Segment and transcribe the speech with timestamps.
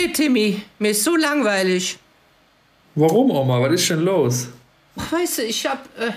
[0.00, 1.98] nee, Timmy, mir ist so langweilig.
[2.94, 3.60] Warum, Oma?
[3.60, 4.48] Was ist denn los?
[5.10, 5.84] Weißt du, ich hab.
[5.98, 6.12] Äh,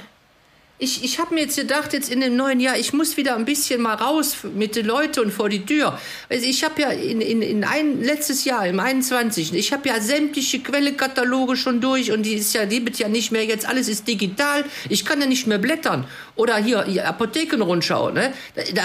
[0.80, 3.46] ich, ich habe mir jetzt gedacht, jetzt in dem neuen Jahr, ich muss wieder ein
[3.46, 5.98] bisschen mal raus mit den Leuten und vor die Tür.
[6.30, 9.54] Also ich habe ja in, in, in ein, letztes Jahr, im 21.
[9.54, 13.32] Ich habe ja sämtliche Quellekataloge schon durch und die ist ja, die wird ja nicht
[13.32, 14.66] mehr, jetzt alles ist digital.
[14.90, 16.06] Ich kann ja nicht mehr blättern.
[16.36, 18.34] Oder hier, hier Apothekenrundschau, ne?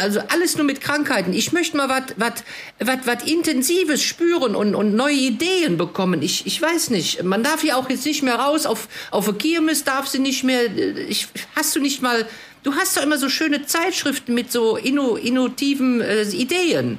[0.02, 1.32] Also alles nur mit Krankheiten.
[1.32, 2.44] Ich möchte mal was was
[2.78, 6.20] was was Intensives spüren und, und neue Ideen bekommen.
[6.20, 7.22] Ich, ich weiß nicht.
[7.22, 8.66] Man darf ja auch jetzt nicht mehr raus.
[8.66, 10.60] Auf, auf der Kirmes darf sie nicht mehr.
[11.08, 12.26] Ich, hast du nicht mal.
[12.64, 16.98] Du hast doch immer so schöne Zeitschriften mit so inno, innovativen äh, Ideen.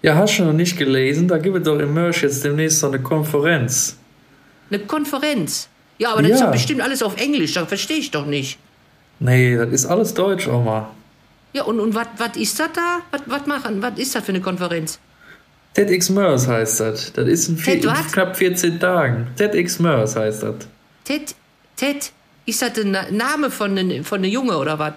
[0.00, 1.28] Ja, hast du noch nicht gelesen?
[1.28, 3.98] Da gibt es doch im Mörsch jetzt demnächst so eine Konferenz.
[4.70, 5.68] Eine Konferenz?
[5.98, 6.36] Ja, aber das ja.
[6.36, 7.52] ist doch bestimmt alles auf Englisch.
[7.52, 8.58] Da verstehe ich doch nicht.
[9.20, 10.90] Nee, das ist alles Deutsch, Oma.
[11.52, 13.00] Ja, und, und was ist das da?
[13.26, 13.82] Was machen?
[13.82, 14.98] Was ist das für eine Konferenz?
[15.74, 17.12] TEDx MERS heißt das.
[17.12, 17.80] Das ist in, vier, in
[18.12, 19.28] knapp 14 Tagen.
[19.36, 20.54] TEDx MERS heißt das.
[21.04, 21.34] TED,
[21.76, 22.12] TED,
[22.46, 24.94] ist das der Name von einem von Junge oder was?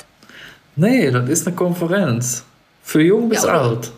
[0.76, 2.44] Nee, das ist eine Konferenz.
[2.82, 3.92] Für jung bis ja, alt.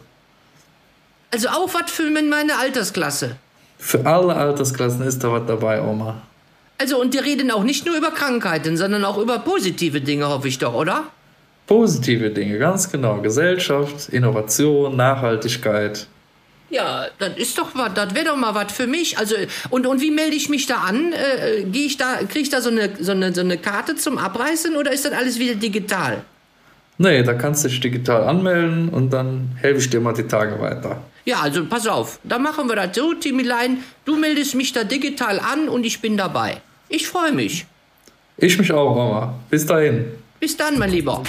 [1.31, 3.38] Also auch was für meine Altersklasse.
[3.78, 6.22] Für alle Altersklassen ist da was dabei, Oma.
[6.78, 10.48] Also, und die reden auch nicht nur über Krankheiten, sondern auch über positive Dinge, hoffe
[10.48, 11.06] ich doch, oder?
[11.68, 13.22] Positive Dinge, ganz genau.
[13.22, 16.08] Gesellschaft, Innovation, Nachhaltigkeit.
[16.70, 19.18] Ja, das ist doch was, das wäre doch mal was für mich.
[19.18, 19.36] Also,
[19.70, 21.14] und, und wie melde ich mich da an?
[21.14, 24.18] Äh, Gehe ich da, kriege ich da so eine, so, eine, so eine Karte zum
[24.18, 26.23] Abreißen oder ist das alles wieder digital?
[26.98, 30.59] Nee, da kannst du dich digital anmelden und dann helfe ich dir mal die Tage
[30.59, 31.02] weiter.
[31.26, 33.84] Ja, also pass auf, dann machen wir das so, Timilein.
[34.06, 36.62] Du meldest mich da digital an und ich bin dabei.
[36.89, 37.66] Ich freue mich.
[38.38, 39.33] Ich mich auch, Mama.
[39.50, 40.05] Bis dahin.
[40.39, 41.23] Bis dann, mein Lieber.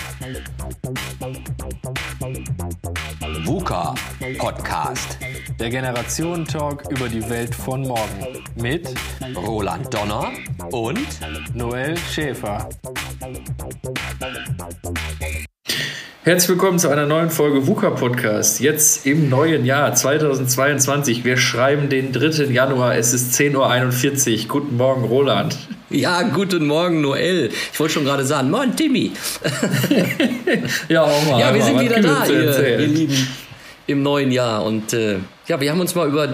[3.45, 3.95] VUCA
[4.39, 5.19] Podcast.
[5.59, 8.43] Der Generationentalk über die Welt von morgen.
[8.57, 8.93] Mit
[9.37, 10.33] Roland Donner
[10.73, 11.07] und
[11.55, 12.69] Noel Schäfer.
[16.27, 18.59] Herzlich willkommen zu einer neuen Folge VUCA Podcast.
[18.59, 21.25] Jetzt im neuen Jahr 2022.
[21.25, 22.47] Wir schreiben den 3.
[22.47, 22.97] Januar.
[22.97, 24.49] Es ist 10.41 Uhr.
[24.49, 25.57] Guten Morgen, Roland.
[25.89, 27.53] Ja, guten Morgen, Noel.
[27.73, 29.13] Ich wollte schon gerade sagen, moin, Timmy.
[30.89, 31.39] ja, auch mal.
[31.39, 33.29] Ja, wir sind wieder da, ihr, ihr Lieben,
[33.87, 34.65] im neuen Jahr.
[34.65, 36.29] Und äh, ja, wir haben uns mal über,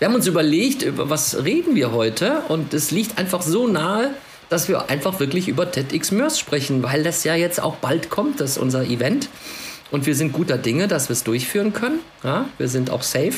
[0.00, 2.42] wir haben uns überlegt, über was reden wir heute.
[2.48, 4.10] Und es liegt einfach so nahe,
[4.48, 8.40] dass wir einfach wirklich über TEDx MERS sprechen, weil das ja jetzt auch bald kommt,
[8.40, 9.28] das ist unser Event.
[9.90, 12.00] Und wir sind guter Dinge, dass wir es durchführen können.
[12.24, 13.32] Ja, wir sind auch safe.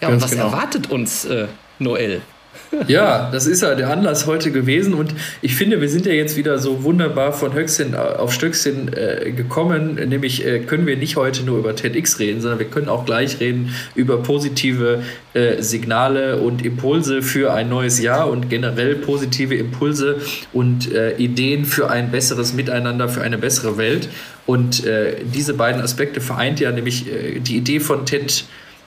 [0.00, 0.44] Ja, Ganz und was genau.
[0.46, 1.46] erwartet uns, äh,
[1.78, 2.20] Noel?
[2.88, 6.36] Ja, das ist ja der Anlass heute gewesen und ich finde, wir sind ja jetzt
[6.36, 11.44] wieder so wunderbar von Höchstchen auf Stöckchen äh, gekommen, nämlich äh, können wir nicht heute
[11.44, 15.02] nur über TEDx reden, sondern wir können auch gleich reden über positive
[15.34, 20.20] äh, Signale und Impulse für ein neues Jahr und generell positive Impulse
[20.52, 24.08] und äh, Ideen für ein besseres Miteinander, für eine bessere Welt.
[24.46, 28.44] Und äh, diese beiden Aspekte vereint ja nämlich äh, die Idee von TED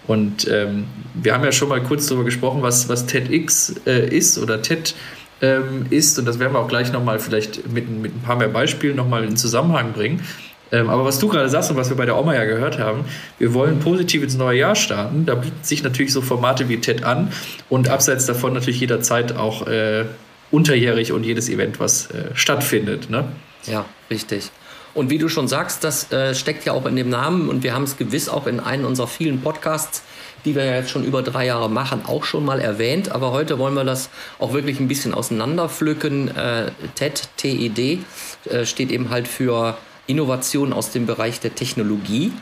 [0.08, 4.38] und ähm, wir haben ja schon mal kurz darüber gesprochen, was, was TEDx äh, ist
[4.38, 4.96] oder TED
[5.42, 6.18] ähm, ist.
[6.18, 9.24] Und das werden wir auch gleich nochmal vielleicht mit, mit ein paar mehr Beispielen nochmal
[9.26, 10.22] in Zusammenhang bringen.
[10.72, 13.06] Ähm, aber was du gerade sagst und was wir bei der Oma ja gehört haben,
[13.40, 15.26] wir wollen positiv ins neue Jahr starten.
[15.26, 17.32] Da bieten sich natürlich so Formate wie TED an
[17.70, 20.06] und abseits davon natürlich jederzeit auch äh,
[20.52, 23.10] unterjährig und jedes Event, was äh, stattfindet.
[23.10, 23.26] Ne?
[23.66, 24.52] Ja, richtig.
[24.98, 27.76] Und wie du schon sagst, das äh, steckt ja auch in dem Namen und wir
[27.76, 30.02] haben es gewiss auch in einem unserer vielen Podcasts,
[30.44, 33.12] die wir ja jetzt schon über drei Jahre machen, auch schon mal erwähnt.
[33.12, 34.10] Aber heute wollen wir das
[34.40, 36.36] auch wirklich ein bisschen auseinanderpflücken.
[36.36, 38.00] Äh, TED, TED,
[38.50, 39.78] äh, steht eben halt für
[40.08, 42.34] Innovation aus dem Bereich der Technologie.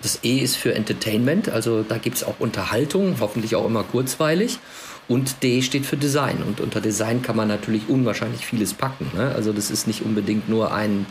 [0.00, 4.60] Das E ist für Entertainment, also da gibt es auch Unterhaltung, hoffentlich auch immer kurzweilig.
[5.08, 6.44] Und D steht für Design.
[6.46, 9.10] Und unter Design kann man natürlich unwahrscheinlich vieles packen.
[9.16, 9.32] Ne?
[9.34, 11.04] Also das ist nicht unbedingt nur ein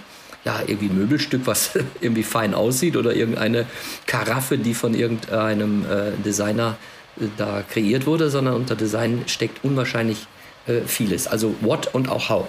[0.47, 1.71] ja, irgendwie Möbelstück, was
[2.01, 3.65] irgendwie fein aussieht oder irgendeine
[4.05, 6.77] Karaffe, die von irgendeinem äh, Designer
[7.19, 10.25] äh, da kreiert wurde, sondern unter Design steckt unwahrscheinlich
[10.65, 11.27] äh, vieles.
[11.27, 12.47] Also what und auch how.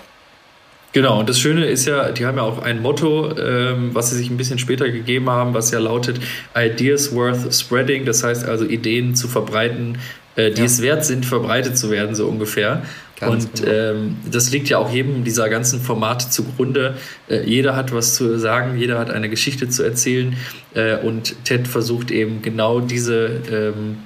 [0.93, 4.17] Genau, und das Schöne ist ja, die haben ja auch ein Motto, ähm, was sie
[4.17, 6.19] sich ein bisschen später gegeben haben, was ja lautet
[6.56, 9.99] Ideas worth spreading, das heißt also Ideen zu verbreiten,
[10.37, 10.67] äh, die ja.
[10.67, 12.82] es wert sind, verbreitet zu werden, so ungefähr.
[13.20, 13.73] Ganz und genau.
[13.73, 16.94] ähm, das liegt ja auch jedem dieser ganzen Formate zugrunde.
[17.29, 20.37] Äh, jeder hat was zu sagen, jeder hat eine Geschichte zu erzählen.
[20.75, 23.99] Äh, und Ted versucht eben genau diese, ähm,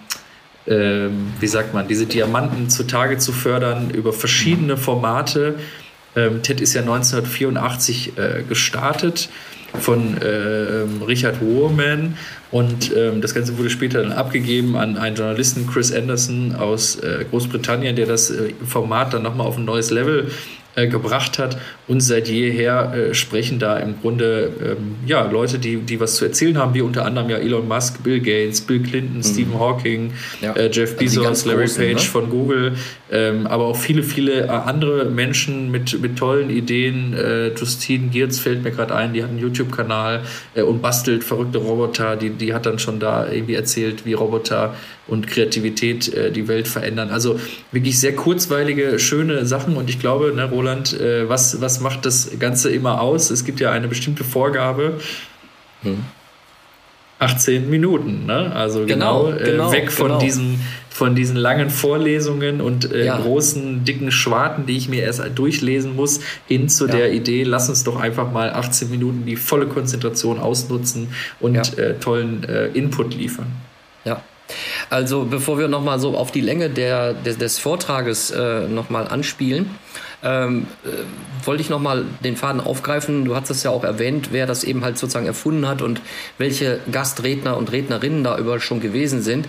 [0.67, 5.57] ähm, wie sagt man, diese Diamanten zutage zu fördern über verschiedene Formate.
[6.17, 9.29] Ähm, Ted ist ja 1984 äh, gestartet
[9.81, 12.17] von äh, Richard Warman
[12.51, 17.25] und ähm, das Ganze wurde später dann abgegeben an einen Journalisten, Chris Anderson aus äh,
[17.31, 20.31] Großbritannien, der das äh, Format dann nochmal auf ein neues Level
[20.75, 21.59] äh, gebracht hat.
[21.87, 26.25] Und seit jeher äh, sprechen da im Grunde ähm, ja, Leute, die, die was zu
[26.25, 29.23] erzählen haben, wie unter anderem ja Elon Musk, Bill Gates, Bill Clinton, mhm.
[29.23, 30.53] Stephen Hawking, ja.
[30.55, 32.01] äh, Jeff also Bezos, also Larry großen, Page ne?
[32.01, 32.73] von Google,
[33.11, 37.13] ähm, aber auch viele, viele äh, andere Menschen mit, mit tollen Ideen.
[37.13, 40.23] Äh, Justine Giertz fällt mir gerade ein, die hat einen YouTube-Kanal
[40.55, 42.17] und bastelt verrückte Roboter.
[42.17, 44.75] Die, die hat dann schon da irgendwie erzählt, wie Roboter
[45.07, 47.11] und Kreativität äh, die Welt verändern.
[47.11, 47.39] Also
[47.73, 52.39] wirklich sehr kurzweilige, schöne Sachen und ich glaube, ne, Roland, äh, was, was macht das
[52.39, 53.31] Ganze immer aus?
[53.31, 55.01] Es gibt ja eine bestimmte Vorgabe.
[55.83, 56.05] Hm.
[57.19, 58.53] 18 Minuten, ne?
[58.53, 60.19] Also genau, genau, äh, genau weg von genau.
[60.19, 60.59] diesem
[60.93, 63.19] von diesen langen Vorlesungen und äh, ja.
[63.19, 66.93] großen, dicken Schwarten, die ich mir erst durchlesen muss, hin zu ja.
[66.93, 71.09] der Idee, lass uns doch einfach mal 18 Minuten die volle Konzentration ausnutzen
[71.41, 71.63] und ja.
[71.83, 73.47] äh, tollen äh, Input liefern.
[74.93, 79.71] Also bevor wir nochmal so auf die Länge der, des, des Vortrages äh, nochmal anspielen,
[80.23, 83.25] ähm, äh, wollte ich nochmal den Faden aufgreifen.
[83.25, 86.03] Du hast es ja auch erwähnt, wer das eben halt sozusagen erfunden hat und
[86.37, 89.49] welche Gastredner und Rednerinnen da überall schon gewesen sind.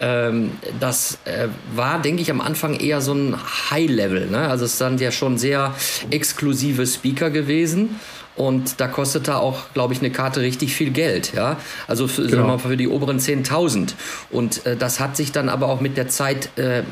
[0.00, 0.50] Ähm,
[0.80, 3.36] das äh, war, denke ich, am Anfang eher so ein
[3.70, 4.26] High-Level.
[4.26, 4.48] Ne?
[4.50, 5.74] Also es sind ja schon sehr
[6.10, 7.98] exklusive Speaker gewesen.
[8.36, 11.34] Und da kostete auch, glaube ich, eine Karte richtig viel Geld.
[11.34, 11.56] Ja?
[11.86, 12.30] Also für, genau.
[12.30, 13.94] sagen wir mal, für die oberen 10.000.
[14.30, 16.82] Und äh, das hat sich dann aber auch mit der Zeit äh,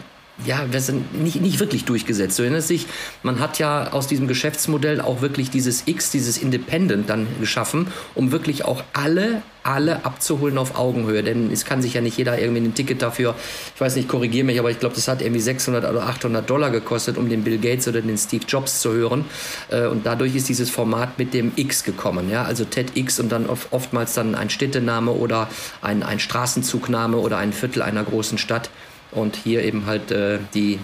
[0.47, 2.39] ja, wir sind nicht, nicht wirklich durchgesetzt.
[2.39, 2.87] Du erinnerst dich,
[3.23, 8.33] man hat ja aus diesem Geschäftsmodell auch wirklich dieses X, dieses Independent dann geschaffen, um
[8.33, 11.23] wirklich auch alle, alle abzuholen auf Augenhöhe.
[11.23, 13.35] Denn es kann sich ja nicht jeder irgendwie ein Ticket dafür,
[13.75, 16.71] ich weiß nicht, korrigiere mich, aber ich glaube, das hat irgendwie 600 oder 800 Dollar
[16.71, 19.27] gekostet, um den Bill Gates oder den Steve Jobs zu hören.
[19.71, 23.47] Äh, und dadurch ist dieses Format mit dem X gekommen, ja, also TEDx und dann
[23.49, 25.49] oftmals dann ein Städtename oder
[25.83, 28.71] ein, ein Straßenzugname oder ein Viertel einer großen Stadt
[29.13, 30.79] und hier eben halt äh, die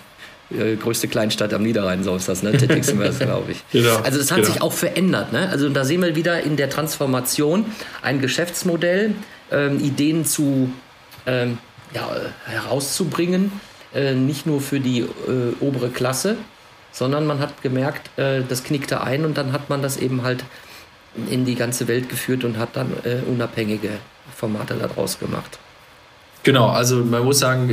[0.51, 2.53] äh, größte Kleinstadt am Niederrhein, so ist das, ne?
[2.53, 3.65] Titiximers, glaube ich.
[3.73, 4.53] Genau, also das hat genau.
[4.53, 5.33] sich auch verändert.
[5.33, 5.49] Ne?
[5.51, 7.67] Also da sehen wir wieder in der Transformation
[8.01, 9.15] ein Geschäftsmodell,
[9.51, 10.71] ähm, Ideen zu
[11.27, 11.59] ähm,
[11.95, 12.09] ja,
[12.47, 13.53] herauszubringen,
[13.95, 15.07] äh, nicht nur für die äh,
[15.61, 16.37] obere Klasse,
[16.93, 20.45] sondern man hat gemerkt, äh, das knickte ein und dann hat man das eben halt
[21.31, 22.93] in die ganze Welt geführt und hat dann
[23.27, 23.89] unabhängige
[24.37, 25.59] Formate daraus gemacht.
[26.44, 27.69] Genau, also man muss sagen,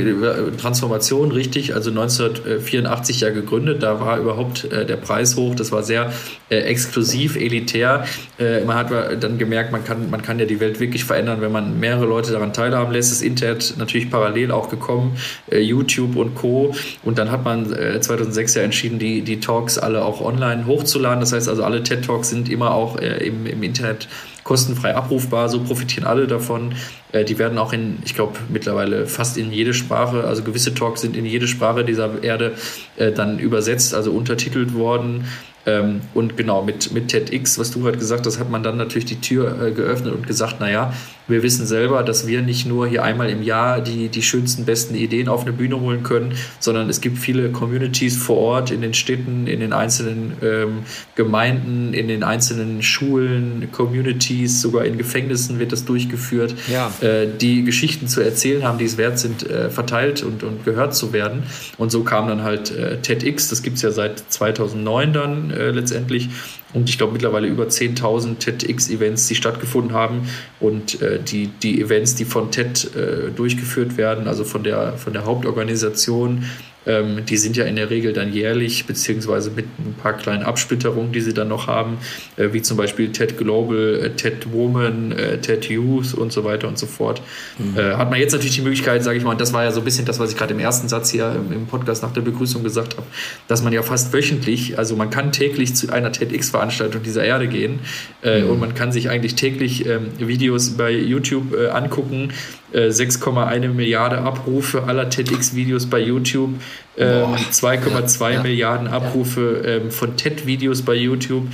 [0.60, 5.82] Transformation richtig, also 1984 ja gegründet, da war überhaupt äh, der Preis hoch, das war
[5.82, 6.12] sehr
[6.50, 8.04] äh, exklusiv, elitär.
[8.38, 11.52] Äh, man hat dann gemerkt, man kann, man kann ja die Welt wirklich verändern, wenn
[11.52, 13.12] man mehrere Leute daran teilhaben lässt.
[13.12, 15.16] Das Internet natürlich parallel auch gekommen,
[15.50, 16.74] äh, YouTube und Co.
[17.04, 21.20] Und dann hat man 2006 äh, ja entschieden, die, die Talks alle auch online hochzuladen.
[21.20, 24.08] Das heißt also, alle TED-Talks sind immer auch äh, im, im Internet
[24.46, 26.72] kostenfrei abrufbar, so profitieren alle davon.
[27.10, 31.00] Äh, die werden auch in, ich glaube, mittlerweile fast in jede Sprache, also gewisse Talks
[31.00, 32.54] sind in jede Sprache dieser Erde
[32.96, 35.24] äh, dann übersetzt, also untertitelt worden.
[35.66, 39.06] Ähm, und genau, mit, mit TEDx, was du gerade gesagt hast, hat man dann natürlich
[39.06, 40.92] die Tür äh, geöffnet und gesagt, naja,
[41.28, 44.94] wir wissen selber, dass wir nicht nur hier einmal im Jahr die, die schönsten, besten
[44.94, 48.94] Ideen auf eine Bühne holen können, sondern es gibt viele Communities vor Ort, in den
[48.94, 50.78] Städten, in den einzelnen ähm,
[51.16, 56.92] Gemeinden, in den einzelnen Schulen, Communities, sogar in Gefängnissen wird das durchgeführt, ja.
[57.00, 60.94] äh, die Geschichten zu erzählen haben, die es wert sind, äh, verteilt und, und gehört
[60.94, 61.42] zu werden.
[61.76, 65.70] Und so kam dann halt äh, TEDx, das gibt es ja seit 2009 dann äh,
[65.70, 66.28] letztendlich.
[66.74, 70.28] Und ich glaube mittlerweile über 10.000 TEDx-Events, die stattgefunden haben
[70.60, 75.12] und äh, die, die Events, die von TED äh, durchgeführt werden, also von der, von
[75.12, 76.44] der Hauptorganisation,
[76.86, 81.12] ähm, die sind ja in der Regel dann jährlich, beziehungsweise mit ein paar kleinen Absplitterungen,
[81.12, 81.98] die sie dann noch haben,
[82.36, 86.68] äh, wie zum Beispiel TED Global, äh, TED Woman, äh, TED Youth und so weiter
[86.68, 87.22] und so fort.
[87.58, 87.78] Mhm.
[87.78, 89.80] Äh, hat man jetzt natürlich die Möglichkeit, sage ich mal, und das war ja so
[89.80, 92.20] ein bisschen das, was ich gerade im ersten Satz hier im, im Podcast nach der
[92.20, 93.06] Begrüßung gesagt habe,
[93.48, 97.80] dass man ja fast wöchentlich, also man kann täglich zu einer TEDx-Veranstaltung dieser Erde gehen
[98.22, 98.50] äh, mhm.
[98.50, 102.32] und man kann sich eigentlich täglich ähm, Videos bei YouTube äh, angucken,
[102.72, 106.50] 6,1 Milliarden Abrufe aller TEDx-Videos bei YouTube,
[106.98, 109.70] ähm, 2,2 ja, Milliarden Abrufe ja.
[109.76, 111.46] ähm, von TED-Videos bei YouTube.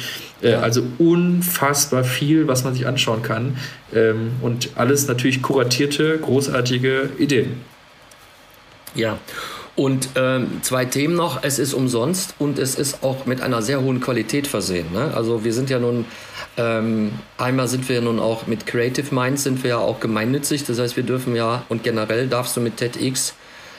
[0.43, 0.61] Äh, ja.
[0.61, 3.57] Also unfassbar viel, was man sich anschauen kann.
[3.95, 7.61] Ähm, und alles natürlich kuratierte, großartige Ideen.
[8.95, 9.19] Ja.
[9.75, 11.43] Und ähm, zwei Themen noch.
[11.43, 14.93] Es ist umsonst und es ist auch mit einer sehr hohen Qualität versehen.
[14.93, 15.13] Ne?
[15.15, 16.05] Also wir sind ja nun
[16.59, 20.65] ähm, einmal sind wir nun auch mit Creative Minds sind wir ja auch gemeinnützig.
[20.65, 23.35] Das heißt, wir dürfen ja und generell darfst du mit TEDx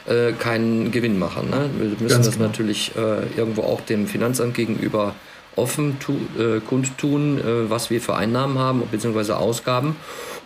[0.08, 1.50] äh, keinen Gewinn machen.
[1.52, 1.70] Ne?
[1.78, 2.48] Wir müssen Ganz das genau.
[2.48, 5.14] natürlich äh, irgendwo auch dem Finanzamt gegenüber
[5.56, 9.34] offen tu, äh, kundtun, äh, was wir für Einnahmen haben bzw.
[9.34, 9.96] Ausgaben.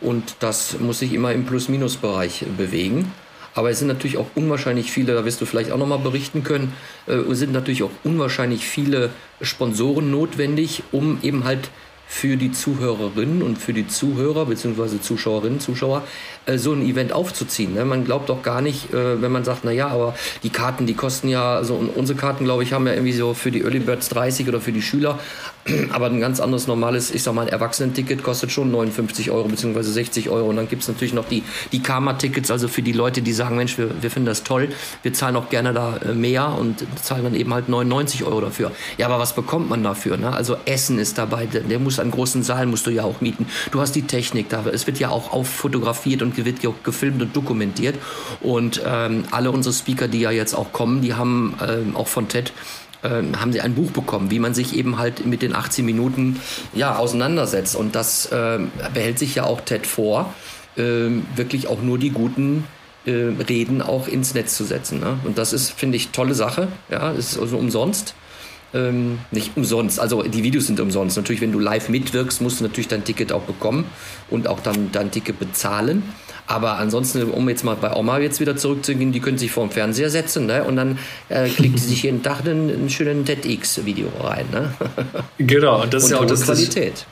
[0.01, 3.11] Und das muss sich immer im Plus-Minus-Bereich bewegen.
[3.57, 6.73] Aber es sind natürlich auch unwahrscheinlich viele, da wirst du vielleicht auch nochmal berichten können,
[7.07, 9.09] äh, sind natürlich auch unwahrscheinlich viele
[9.41, 11.69] Sponsoren notwendig, um eben halt
[12.07, 15.01] für die Zuhörerinnen und für die Zuhörer bzw.
[15.01, 16.03] Zuschauerinnen, Zuschauer
[16.45, 17.73] äh, so ein Event aufzuziehen.
[17.73, 17.83] Ne?
[17.83, 20.93] Man glaubt doch gar nicht, äh, wenn man sagt, na ja, aber die Karten, die
[20.93, 23.79] kosten ja, so also unsere Karten, glaube ich, haben ja irgendwie so für die Early
[23.79, 25.19] Birds 30 oder für die Schüler,
[25.91, 29.81] aber ein ganz anderes normales, ich sag mal, Erwachsenenticket kostet schon 59 Euro bzw.
[29.81, 30.47] 60 Euro.
[30.47, 33.55] Und dann gibt es natürlich noch die, die Karma-Tickets, also für die Leute, die sagen,
[33.55, 34.69] Mensch, wir, wir finden das toll,
[35.03, 38.71] wir zahlen auch gerne da äh, mehr und zahlen dann eben halt 99 Euro dafür.
[38.97, 40.17] Ja, aber was bekommt man dafür?
[40.17, 40.31] Ne?
[40.31, 43.47] Also Essen ist dabei, der, muss einen großen Saal musst du ja auch mieten.
[43.71, 47.21] Du hast die Technik da, es wird ja auch auffotografiert und wird ja auch gefilmt
[47.21, 47.95] und dokumentiert.
[48.41, 52.27] Und ähm, alle unsere Speaker, die ja jetzt auch kommen, die haben ähm, auch von
[52.27, 52.51] TED
[53.03, 56.39] haben sie ein Buch bekommen, wie man sich eben halt mit den 18 Minuten
[56.73, 57.75] ja, auseinandersetzt.
[57.75, 58.59] Und das äh,
[58.93, 60.33] behält sich ja auch TED vor,
[60.77, 62.63] äh, wirklich auch nur die guten
[63.05, 63.11] äh,
[63.47, 64.99] Reden auch ins Netz zu setzen.
[64.99, 65.19] Ne?
[65.23, 66.67] Und das ist, finde ich, tolle Sache.
[66.89, 68.15] Ja, ist also umsonst.
[68.73, 71.15] Ähm, nicht umsonst, also die Videos sind umsonst.
[71.15, 73.85] Natürlich, wenn du live mitwirkst, musst du natürlich dein Ticket auch bekommen
[74.29, 76.03] und auch dann dein Ticket bezahlen.
[76.47, 79.71] Aber ansonsten, um jetzt mal bei Oma jetzt wieder zurückzugehen, die können sich vor dem
[79.71, 80.63] Fernseher setzen ne?
[80.63, 84.45] und dann äh, klickt sie sich jeden Tag einen, einen schönen TEDx-Video rein.
[84.51, 84.73] Ne?
[85.37, 87.05] Genau, und das und ist ja auch das Qualität.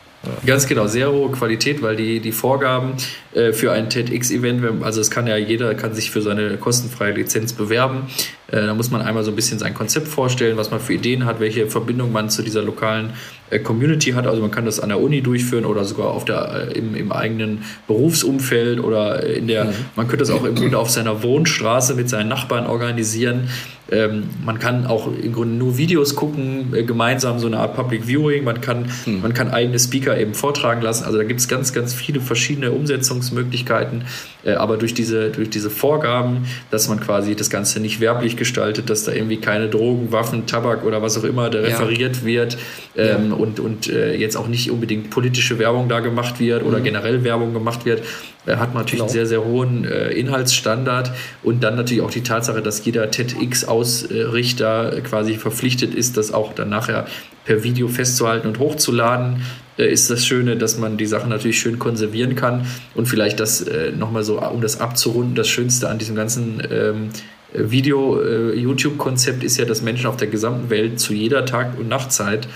[0.45, 2.93] Ganz genau, sehr hohe Qualität, weil die, die Vorgaben
[3.33, 7.53] äh, für ein TEDx-Event, also es kann ja jeder kann sich für seine kostenfreie Lizenz
[7.53, 8.07] bewerben.
[8.55, 11.25] Äh, da muss man einmal so ein bisschen sein Konzept vorstellen, was man für Ideen
[11.25, 13.11] hat, welche Verbindung man zu dieser lokalen
[13.49, 14.25] äh, Community hat.
[14.27, 17.11] Also man kann das an der Uni durchführen oder sogar auf der, äh, im, im
[17.11, 19.73] eigenen Berufsumfeld oder in der, mhm.
[19.95, 23.49] man könnte das auch im Grunde auf seiner Wohnstraße mit seinen Nachbarn organisieren.
[23.91, 28.07] Ähm, man kann auch im Grunde nur Videos gucken, äh, gemeinsam so eine Art Public
[28.07, 28.43] Viewing.
[28.43, 29.21] Man kann, mhm.
[29.21, 31.03] man kann eigene Speaker eben vortragen lassen.
[31.03, 34.05] Also da gibt es ganz, ganz viele verschiedene Umsetzungsmöglichkeiten.
[34.43, 38.44] Äh, aber durch diese, durch diese Vorgaben, dass man quasi das Ganze nicht werblich gestaltet,
[38.53, 42.25] dass da irgendwie keine Drogen, Waffen, Tabak oder was auch immer da referiert ja.
[42.25, 42.57] wird
[42.95, 43.35] ähm, ja.
[43.35, 46.83] und, und äh, jetzt auch nicht unbedingt politische Werbung da gemacht wird oder mhm.
[46.83, 48.03] generell Werbung gemacht wird,
[48.45, 49.03] äh, hat man natürlich genau.
[49.03, 51.11] einen sehr, sehr hohen äh, Inhaltsstandard
[51.43, 56.69] und dann natürlich auch die Tatsache, dass jeder TEDx-Ausrichter quasi verpflichtet ist, das auch dann
[56.69, 57.05] nachher
[57.45, 59.41] per Video festzuhalten und hochzuladen.
[59.77, 63.61] Äh, ist das Schöne, dass man die Sachen natürlich schön konservieren kann und vielleicht das
[63.61, 67.09] äh, nochmal so, um das abzurunden, das Schönste an diesem ganzen ähm,
[67.57, 72.47] Video-YouTube-Konzept äh, ist ja, dass Menschen auf der gesamten Welt zu jeder Tag- und Nachtzeit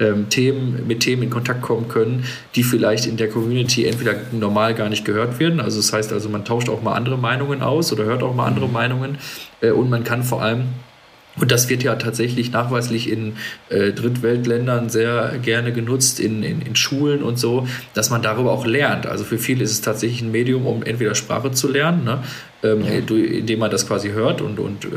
[0.00, 2.24] ähm, Themen, mit Themen in Kontakt kommen können,
[2.54, 5.60] die vielleicht in der Community entweder normal gar nicht gehört werden.
[5.60, 8.46] Also das heißt also, man tauscht auch mal andere Meinungen aus oder hört auch mal
[8.46, 8.72] andere mhm.
[8.72, 9.18] Meinungen
[9.60, 10.64] äh, und man kann vor allem
[11.40, 13.34] und das wird ja tatsächlich nachweislich in
[13.68, 18.66] äh, Drittweltländern sehr gerne genutzt, in, in, in, Schulen und so, dass man darüber auch
[18.66, 19.06] lernt.
[19.06, 22.22] Also für viele ist es tatsächlich ein Medium, um entweder Sprache zu lernen, ne,
[22.62, 24.88] ähm, indem man das quasi hört und, und äh,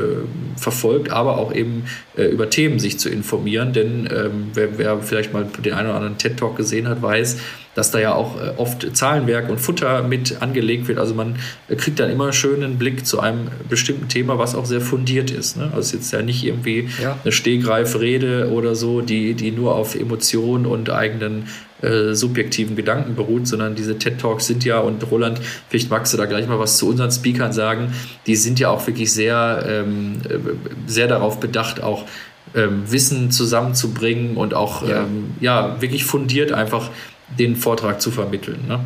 [0.56, 1.84] verfolgt, aber auch eben
[2.16, 3.72] äh, über Themen sich zu informieren.
[3.72, 7.38] Denn ähm, wer, wer, vielleicht mal den einen oder anderen TED-Talk gesehen hat, weiß,
[7.74, 10.98] dass da ja auch äh, oft Zahlenwerk und Futter mit angelegt wird.
[10.98, 11.36] Also man
[11.68, 15.30] äh, kriegt dann immer einen schönen Blick zu einem bestimmten Thema, was auch sehr fundiert
[15.30, 15.56] ist.
[15.56, 15.64] Ne?
[15.66, 17.18] Also es ist jetzt ja nicht irgendwie ja.
[17.22, 21.44] eine Stehgreifrede oder so, die, die nur auf Emotionen und eigenen
[21.82, 26.16] äh, subjektiven Gedanken beruht, sondern diese TED Talks sind ja, und Roland, vielleicht magst du
[26.16, 27.92] da gleich mal was zu unseren Speakern sagen,
[28.26, 30.38] die sind ja auch wirklich sehr, ähm, äh,
[30.86, 32.04] sehr darauf bedacht, auch
[32.54, 35.02] ähm, Wissen zusammenzubringen und auch ja.
[35.02, 35.80] Ähm, ja.
[35.80, 36.90] wirklich fundiert einfach
[37.38, 38.60] den Vortrag zu vermitteln.
[38.68, 38.80] Ne?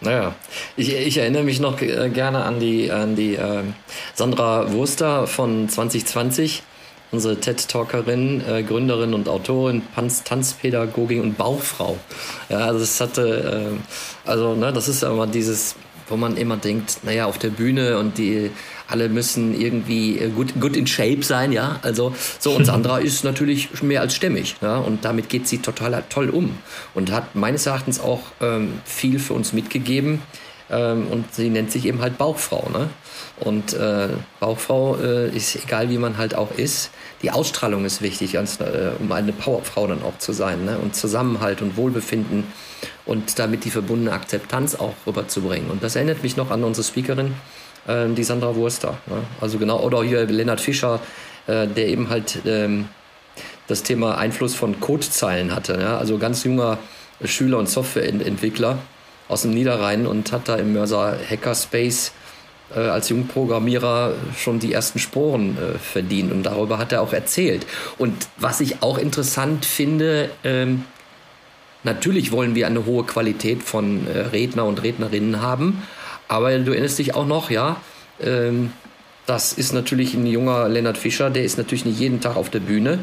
[0.00, 0.34] Naja,
[0.76, 3.62] ich, ich erinnere mich noch äh, gerne an die, an die äh,
[4.14, 6.62] Sandra Wurster von 2020
[7.12, 11.98] unsere TED-Talkerin, äh, Gründerin und Autorin, Tanz, Tanzpädagogin und Bauchfrau.
[12.48, 15.76] Ja, also das hatte, äh, also ne, das ist aber dieses,
[16.08, 18.50] wo man immer denkt, naja, auf der Bühne und die
[18.88, 21.78] alle müssen irgendwie äh, gut, gut in Shape sein, ja.
[21.82, 24.78] Also so und Sandra ist natürlich mehr als stämmig, ja.
[24.78, 26.58] Und damit geht sie total toll um
[26.94, 30.22] und hat meines Erachtens auch ähm, viel für uns mitgegeben.
[30.68, 32.90] Ähm, und sie nennt sich eben halt Bauchfrau, ne?
[33.38, 34.08] Und äh,
[34.40, 36.90] Bauchfrau äh, ist egal, wie man halt auch ist.
[37.22, 40.64] Die Ausstrahlung ist wichtig, als, äh, um eine Powerfrau dann auch zu sein.
[40.64, 40.78] Ne?
[40.78, 42.44] Und Zusammenhalt und Wohlbefinden
[43.04, 45.70] und damit die verbundene Akzeptanz auch rüberzubringen.
[45.70, 47.34] Und das erinnert mich noch an unsere Speakerin,
[47.86, 48.96] äh, die Sandra Wurster.
[49.06, 49.22] Ne?
[49.40, 51.00] Also genau, oder hier Lennart Fischer,
[51.46, 52.88] äh, der eben halt ähm,
[53.66, 55.78] das Thema Einfluss von Codezeilen hatte.
[55.78, 55.98] Ja?
[55.98, 56.78] Also ganz junger
[57.24, 58.78] Schüler und Softwareentwickler
[59.28, 62.12] aus dem Niederrhein und hat da im Mörser Hackerspace
[62.74, 67.66] äh, als Jungprogrammierer schon die ersten Sporen äh, verdient und darüber hat er auch erzählt.
[67.98, 70.84] Und was ich auch interessant finde, ähm,
[71.84, 75.82] natürlich wollen wir eine hohe Qualität von äh, Redner und Rednerinnen haben,
[76.28, 77.76] aber du erinnerst dich auch noch, ja,
[78.20, 78.72] ähm,
[79.26, 82.60] das ist natürlich ein junger Lennart Fischer, der ist natürlich nicht jeden Tag auf der
[82.60, 83.00] Bühne.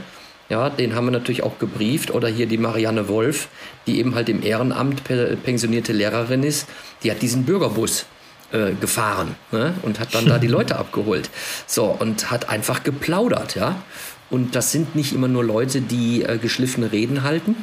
[0.49, 2.11] Ja, den haben wir natürlich auch gebrieft.
[2.11, 3.47] Oder hier die Marianne Wolf,
[3.87, 5.03] die eben halt im Ehrenamt
[5.43, 6.67] pensionierte Lehrerin ist.
[7.03, 8.05] Die hat diesen Bürgerbus
[8.53, 9.73] äh, gefahren ne?
[9.81, 11.29] und hat dann da die Leute abgeholt.
[11.67, 13.81] So, und hat einfach geplaudert, ja.
[14.29, 17.55] Und das sind nicht immer nur Leute, die äh, geschliffene Reden halten.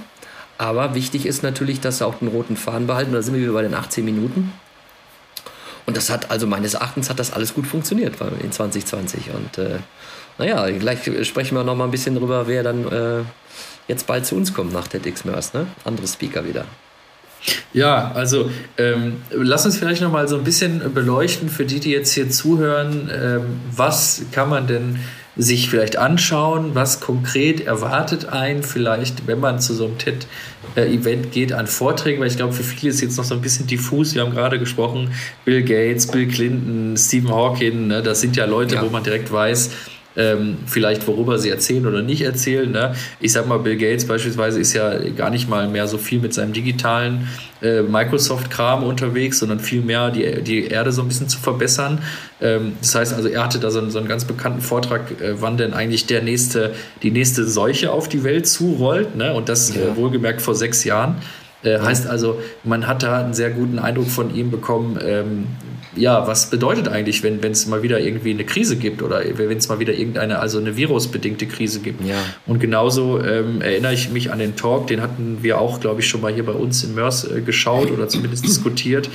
[0.59, 3.12] Aber wichtig ist natürlich, dass sie auch den roten Faden behalten.
[3.12, 4.52] Da sind wir wieder bei den 18 Minuten.
[5.87, 9.30] Und das hat, also meines Erachtens hat das alles gut funktioniert in 2020.
[9.35, 9.78] Und äh,
[10.38, 13.23] naja, gleich sprechen wir noch mal ein bisschen drüber, wer dann äh,
[13.88, 15.66] jetzt bald zu uns kommt nach TEDx ne?
[15.85, 16.66] Andere Speaker wieder.
[17.73, 21.90] Ja, also ähm, lass uns vielleicht noch mal so ein bisschen beleuchten für die, die
[21.90, 23.11] jetzt hier zuhören.
[23.12, 23.42] Ähm,
[23.75, 24.99] was kann man denn
[25.37, 31.52] sich vielleicht anschauen, was konkret erwartet einen vielleicht, wenn man zu so einem TED-Event geht,
[31.52, 34.14] an Vorträgen, weil ich glaube, für viele ist jetzt noch so ein bisschen diffus.
[34.14, 35.12] Wir haben gerade gesprochen,
[35.44, 38.82] Bill Gates, Bill Clinton, Stephen Hawking, ne, das sind ja Leute, ja.
[38.82, 39.70] wo man direkt weiß,
[40.17, 42.71] ähm, vielleicht worüber sie erzählen oder nicht erzählen.
[42.71, 42.95] Ne?
[43.21, 46.35] Ich sag mal, Bill Gates beispielsweise ist ja gar nicht mal mehr so viel mit
[46.35, 47.29] seinem digitalen
[47.62, 52.00] äh, Microsoft-Kram unterwegs, sondern viel mehr die, die Erde so ein bisschen zu verbessern.
[52.40, 55.40] Ähm, das heißt also, er hatte da so einen, so einen ganz bekannten Vortrag, äh,
[55.40, 59.17] wann denn eigentlich der nächste, die nächste Seuche auf die Welt zurollt.
[59.17, 59.33] Ne?
[59.35, 59.83] Und das ja.
[59.83, 61.17] äh, wohlgemerkt vor sechs Jahren.
[61.62, 65.47] Äh, heißt also, man hat da einen sehr guten Eindruck von ihm bekommen, ähm,
[65.97, 69.68] ja, was bedeutet eigentlich, wenn es mal wieder irgendwie eine Krise gibt oder wenn es
[69.68, 72.06] mal wieder irgendeine, also eine virusbedingte Krise gibt.
[72.06, 72.16] Ja.
[72.47, 76.09] Und genauso ähm, erinnere ich mich an den Talk, den hatten wir auch, glaube ich,
[76.09, 79.11] schon mal hier bei uns in Mörs äh, geschaut oder zumindest diskutiert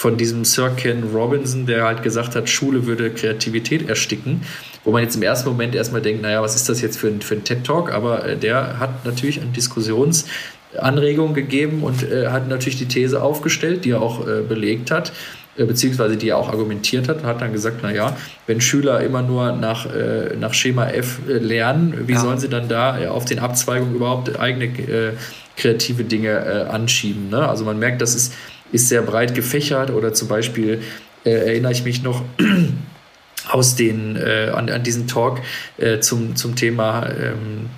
[0.00, 4.40] von diesem Sir Ken Robinson, der halt gesagt hat, Schule würde Kreativität ersticken.
[4.82, 7.20] Wo man jetzt im ersten Moment erstmal denkt, naja, was ist das jetzt für ein,
[7.20, 7.92] für ein TED-Talk?
[7.92, 13.84] Aber äh, der hat natürlich eine Diskussionsanregung gegeben und äh, hat natürlich die These aufgestellt,
[13.84, 15.12] die er auch äh, belegt hat,
[15.64, 19.86] beziehungsweise die er auch argumentiert hat hat dann gesagt, naja, wenn Schüler immer nur nach,
[19.86, 22.20] äh, nach Schema F äh, lernen, wie ja.
[22.20, 25.12] sollen sie dann da äh, auf den Abzweigungen überhaupt eigene äh,
[25.56, 27.28] kreative Dinge äh, anschieben?
[27.30, 27.48] Ne?
[27.48, 28.34] Also man merkt, das ist,
[28.72, 30.80] ist sehr breit gefächert oder zum Beispiel
[31.24, 32.22] erinnere ich mich noch
[33.50, 35.40] aus den, an, an diesen Talk
[36.00, 37.68] zum, zum Thema ähm,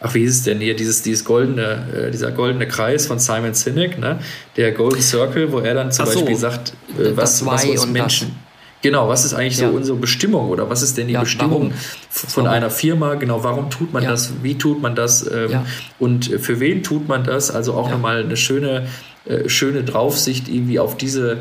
[0.00, 3.54] ach, wie hieß es denn hier, dieses, dieses goldene, äh, dieser goldene Kreis von Simon
[3.54, 4.18] Sinek, ne?
[4.56, 8.28] der Golden Circle, wo er dann zum ach Beispiel sagt, äh, was, was uns Menschen.
[8.28, 8.50] Das.
[8.82, 9.68] Genau, was ist eigentlich ja.
[9.68, 11.72] so unsere Bestimmung oder was ist denn die ja, Bestimmung warum?
[12.08, 12.56] von warum?
[12.56, 13.14] einer Firma?
[13.16, 14.10] Genau, warum tut man ja.
[14.10, 14.32] das?
[14.42, 15.30] Wie tut man das?
[15.30, 15.60] Ähm,
[15.98, 17.50] und für wen tut man das?
[17.50, 18.86] Also auch nochmal eine schöne,
[19.26, 21.38] äh, schöne Draufsicht irgendwie auf diese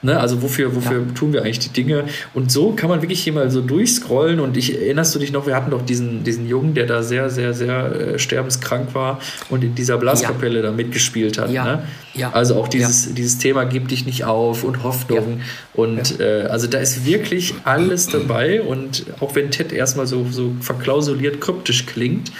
[0.00, 1.12] Ne, also wofür, wofür ja.
[1.12, 2.04] tun wir eigentlich die Dinge?
[2.32, 4.38] Und so kann man wirklich hier mal so durchscrollen.
[4.38, 7.30] Und ich erinnerst du dich noch, wir hatten doch diesen, diesen Jungen, der da sehr,
[7.30, 9.18] sehr, sehr äh, sterbenskrank war
[9.50, 10.62] und in dieser Blaskapelle ja.
[10.62, 11.50] da mitgespielt hat.
[11.50, 11.64] Ja.
[11.64, 11.82] Ne?
[12.14, 12.30] Ja.
[12.30, 15.40] Also auch dieses, dieses Thema gib dich nicht auf und Hoffnung.
[15.74, 18.62] Und äh, also da ist wirklich alles dabei.
[18.62, 22.30] Und auch wenn Ted erstmal so, so verklausuliert kryptisch klingt,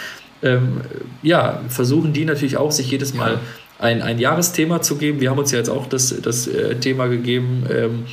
[0.41, 0.81] ähm,
[1.21, 3.39] ja, versuchen die natürlich auch, sich jedes Mal
[3.79, 5.19] ein, ein Jahresthema zu geben.
[5.21, 8.05] Wir haben uns ja jetzt auch das, das äh, Thema gegeben, ähm,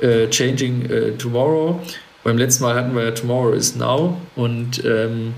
[0.00, 1.80] äh, Changing äh, Tomorrow.
[2.24, 5.34] Beim letzten Mal hatten wir ja Tomorrow is Now und ähm,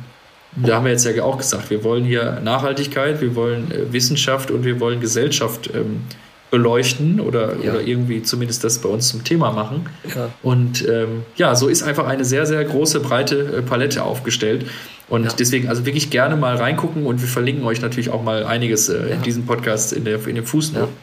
[0.56, 4.50] da haben wir jetzt ja auch gesagt, wir wollen hier Nachhaltigkeit, wir wollen äh, Wissenschaft
[4.50, 6.02] und wir wollen Gesellschaft ähm,
[6.50, 7.72] beleuchten oder, ja.
[7.72, 9.88] oder irgendwie zumindest das bei uns zum Thema machen.
[10.14, 10.30] Ja.
[10.42, 14.66] Und ähm, ja, so ist einfach eine sehr, sehr große, breite äh, Palette aufgestellt.
[15.08, 15.32] Und ja.
[15.38, 19.10] deswegen also wirklich gerne mal reingucken und wir verlinken euch natürlich auch mal einiges äh,
[19.10, 19.14] ja.
[19.14, 20.94] in diesem Podcast in, der, in den Fußnoten.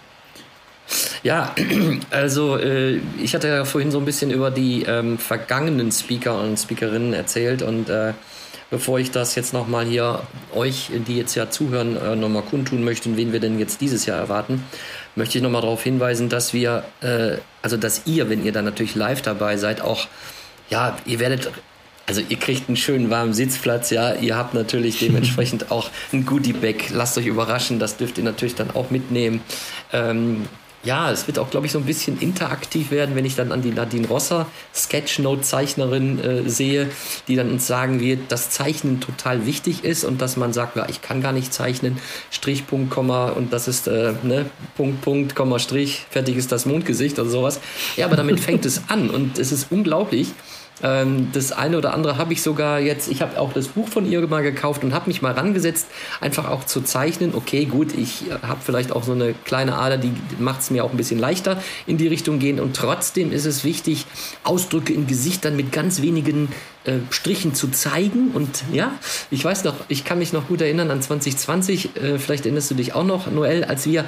[1.23, 1.53] Ja.
[1.55, 1.55] ja,
[2.09, 6.57] also äh, ich hatte ja vorhin so ein bisschen über die ähm, vergangenen Speaker und
[6.57, 8.13] Speakerinnen erzählt und äh,
[8.71, 10.21] bevor ich das jetzt nochmal hier
[10.55, 14.17] euch, die jetzt ja zuhören, äh, nochmal kundtun möchten, wen wir denn jetzt dieses Jahr
[14.17, 14.63] erwarten,
[15.15, 18.95] möchte ich nochmal darauf hinweisen, dass wir, äh, also dass ihr, wenn ihr dann natürlich
[18.95, 20.07] live dabei seid, auch
[20.69, 21.51] ja, ihr werdet
[22.07, 24.15] also ihr kriegt einen schönen warmen Sitzplatz, ja.
[24.15, 26.89] Ihr habt natürlich dementsprechend auch ein Goodie-Bag.
[26.91, 29.41] Lasst euch überraschen, das dürft ihr natürlich dann auch mitnehmen.
[29.93, 30.47] Ähm,
[30.83, 33.61] ja, es wird auch, glaube ich, so ein bisschen interaktiv werden, wenn ich dann an
[33.61, 36.89] die Nadine Rosser, Sketchnote-Zeichnerin, äh, sehe,
[37.27, 40.87] die dann uns sagen wird, dass Zeichnen total wichtig ist und dass man sagt, ja,
[40.89, 41.99] ich kann gar nicht zeichnen,
[42.31, 46.65] Strich, Punkt, Komma und das ist äh, ne, Punkt, Punkt, Komma, Strich, fertig ist das
[46.65, 47.59] Mondgesicht oder sowas.
[47.95, 50.29] Ja, aber damit fängt es an und es ist unglaublich,
[50.81, 54.25] das eine oder andere habe ich sogar jetzt, ich habe auch das Buch von ihr
[54.27, 55.87] mal gekauft und habe mich mal rangesetzt,
[56.21, 57.35] einfach auch zu zeichnen.
[57.35, 60.89] Okay, gut, ich habe vielleicht auch so eine kleine Ader, die macht es mir auch
[60.89, 62.59] ein bisschen leichter in die Richtung gehen.
[62.59, 64.07] Und trotzdem ist es wichtig,
[64.43, 66.49] Ausdrücke in Gesichtern mit ganz wenigen
[66.85, 68.31] äh, Strichen zu zeigen.
[68.33, 68.91] Und ja,
[69.29, 72.75] ich weiß noch, ich kann mich noch gut erinnern an 2020, äh, vielleicht erinnerst du
[72.75, 74.05] dich auch noch, Noel, als wir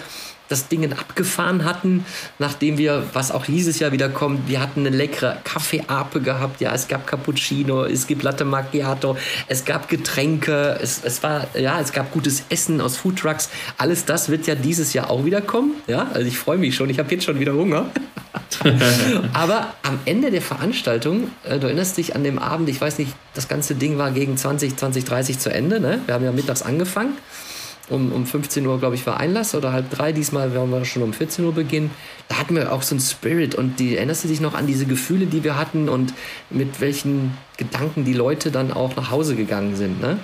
[0.54, 2.06] das Ding abgefahren hatten,
[2.38, 6.74] nachdem wir, was auch dieses Jahr wieder kommt, wir hatten eine leckere Kaffeeape gehabt, ja,
[6.74, 11.92] es gab Cappuccino, es gibt Latte Macchiato, es gab Getränke, es, es war, ja, es
[11.92, 16.08] gab gutes Essen aus Foodtrucks, alles das wird ja dieses Jahr auch wieder kommen, ja,
[16.14, 17.90] also ich freue mich schon, ich habe jetzt schon wieder Hunger.
[19.34, 23.14] Aber am Ende der Veranstaltung, äh, du erinnerst dich an dem Abend, ich weiß nicht,
[23.34, 26.00] das ganze Ding war gegen 20, 20, 30 zu Ende, ne?
[26.06, 27.18] Wir haben ja mittags angefangen
[27.94, 30.12] um, um 15 Uhr, glaube ich, war Einlass oder halb drei.
[30.12, 31.92] Diesmal werden wir schon um 14 Uhr beginnen.
[32.28, 34.86] Da hatten wir auch so einen Spirit und die, erinnerst du dich noch an diese
[34.86, 36.14] Gefühle, die wir hatten und
[36.50, 40.18] mit welchen Gedanken die Leute dann auch nach Hause gegangen sind, ne?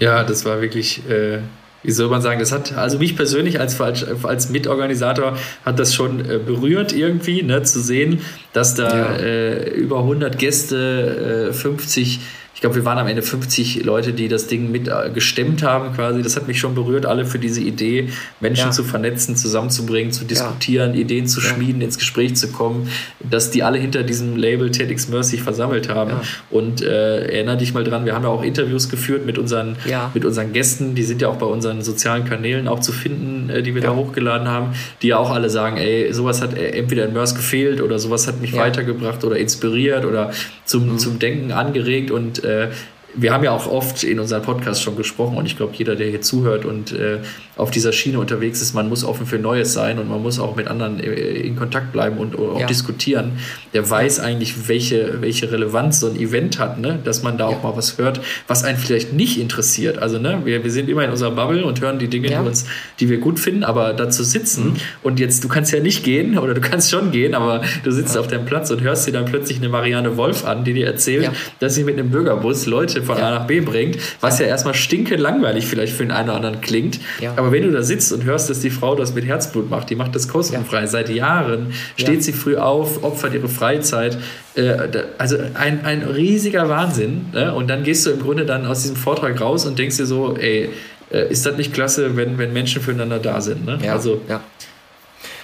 [0.00, 1.38] Ja, das war wirklich, äh,
[1.82, 6.20] wie soll man sagen, das hat, also mich persönlich als, als Mitorganisator hat das schon
[6.20, 8.20] äh, berührt irgendwie, ne, zu sehen,
[8.52, 9.16] dass da ja.
[9.16, 12.20] äh, über 100 Gäste, 50
[12.60, 16.22] glaube, wir waren am Ende 50 Leute, die das Ding mit äh, gestemmt haben quasi.
[16.22, 18.08] Das hat mich schon berührt, alle für diese Idee,
[18.40, 18.70] Menschen ja.
[18.70, 21.00] zu vernetzen, zusammenzubringen, zu diskutieren, ja.
[21.00, 22.88] Ideen zu schmieden, ins Gespräch zu kommen,
[23.18, 26.12] dass die alle hinter diesem Label TEDx Mercy versammelt haben.
[26.50, 29.76] Und äh, erinnere dich mal dran, wir haben ja auch Interviews geführt mit unseren,
[30.14, 33.62] mit unseren Gästen, die sind ja auch bei unseren sozialen Kanälen auch zu finden, äh,
[33.62, 37.06] die wir da hochgeladen haben, die ja auch alle sagen, ey, sowas hat äh, entweder
[37.06, 40.30] in Mörs gefehlt oder sowas hat mich weitergebracht oder inspiriert oder
[40.64, 40.98] zum, mhm.
[40.98, 42.68] zum Denken angeregt und äh,
[43.16, 46.08] wir haben ja auch oft in unserem Podcast schon gesprochen und ich glaube, jeder, der
[46.08, 47.18] hier zuhört und äh,
[47.56, 50.56] auf dieser Schiene unterwegs ist, man muss offen für Neues sein und man muss auch
[50.56, 52.66] mit anderen äh, in Kontakt bleiben und auch ja.
[52.66, 53.38] diskutieren.
[53.72, 56.98] Der weiß eigentlich, welche, welche Relevanz so ein Event hat, ne?
[57.04, 57.56] dass man da ja.
[57.56, 59.98] auch mal was hört, was einen vielleicht nicht interessiert.
[59.98, 62.42] Also ne, wir, wir sind immer in unserer Bubble und hören die Dinge, ja.
[62.42, 62.66] die, uns,
[62.98, 64.76] die wir gut finden, aber da zu sitzen mhm.
[65.02, 68.18] und jetzt, du kannst ja nicht gehen oder du kannst schon gehen, aber du sitzt
[68.18, 71.30] auf deinem Platz und hörst dir dann plötzlich eine Marianne Wolf an, die dir erzählt,
[71.60, 75.16] dass sie mit einem Bürgerbus Leute von A nach B bringt, was ja, erstmal stinke
[75.16, 77.00] langweilig vielleicht für den einen oder anderen klingt.
[77.36, 79.96] Aber wenn du da sitzt und hörst, dass die Frau das mit Herzblut macht, die
[79.96, 80.80] macht das kostenfrei.
[80.80, 80.86] Ja.
[80.86, 82.20] Seit Jahren steht ja.
[82.20, 84.18] sie früh auf, opfert ihre Freizeit.
[84.54, 84.76] Äh,
[85.18, 87.26] also ein, ein riesiger Wahnsinn.
[87.32, 87.54] Ne?
[87.54, 90.36] Und dann gehst du im Grunde dann aus diesem Vortrag raus und denkst dir so,
[90.36, 90.70] ey,
[91.10, 93.64] äh, ist das nicht klasse, wenn, wenn Menschen füreinander da sind?
[93.64, 93.78] Ne?
[93.82, 93.92] Ja.
[93.92, 94.40] Also, ja.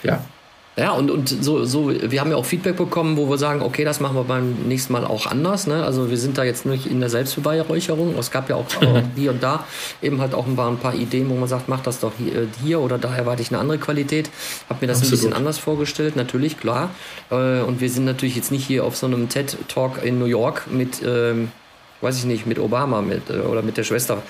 [0.02, 0.24] ja.
[0.80, 3.84] Ja, und, und so, so, wir haben ja auch Feedback bekommen, wo wir sagen, okay,
[3.84, 5.66] das machen wir beim nächsten Mal auch anders.
[5.66, 5.84] Ne?
[5.84, 8.18] Also wir sind da jetzt nicht in der Selbstbeweihräucherung.
[8.18, 8.64] Es gab ja auch
[9.14, 9.66] hier und da
[10.00, 12.48] eben halt auch ein paar, ein paar Ideen, wo man sagt, mach das doch hier,
[12.64, 14.30] hier oder da erwarte ich eine andere Qualität.
[14.70, 15.12] Hab mir das Absolut.
[15.12, 16.88] ein bisschen anders vorgestellt, natürlich, klar.
[17.30, 20.66] Äh, und wir sind natürlich jetzt nicht hier auf so einem TED-Talk in New York
[20.72, 21.52] mit, ähm,
[22.00, 24.22] weiß ich nicht, mit Obama mit, äh, oder mit der Schwester,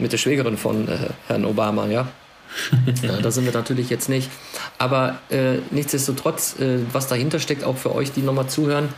[0.00, 2.08] mit der Schwägerin von äh, Herrn Obama, ja.
[3.02, 4.30] ja, da sind wir natürlich jetzt nicht.
[4.78, 8.88] Aber äh, nichtsdestotrotz, äh, was dahinter steckt, auch für euch, die nochmal zuhören,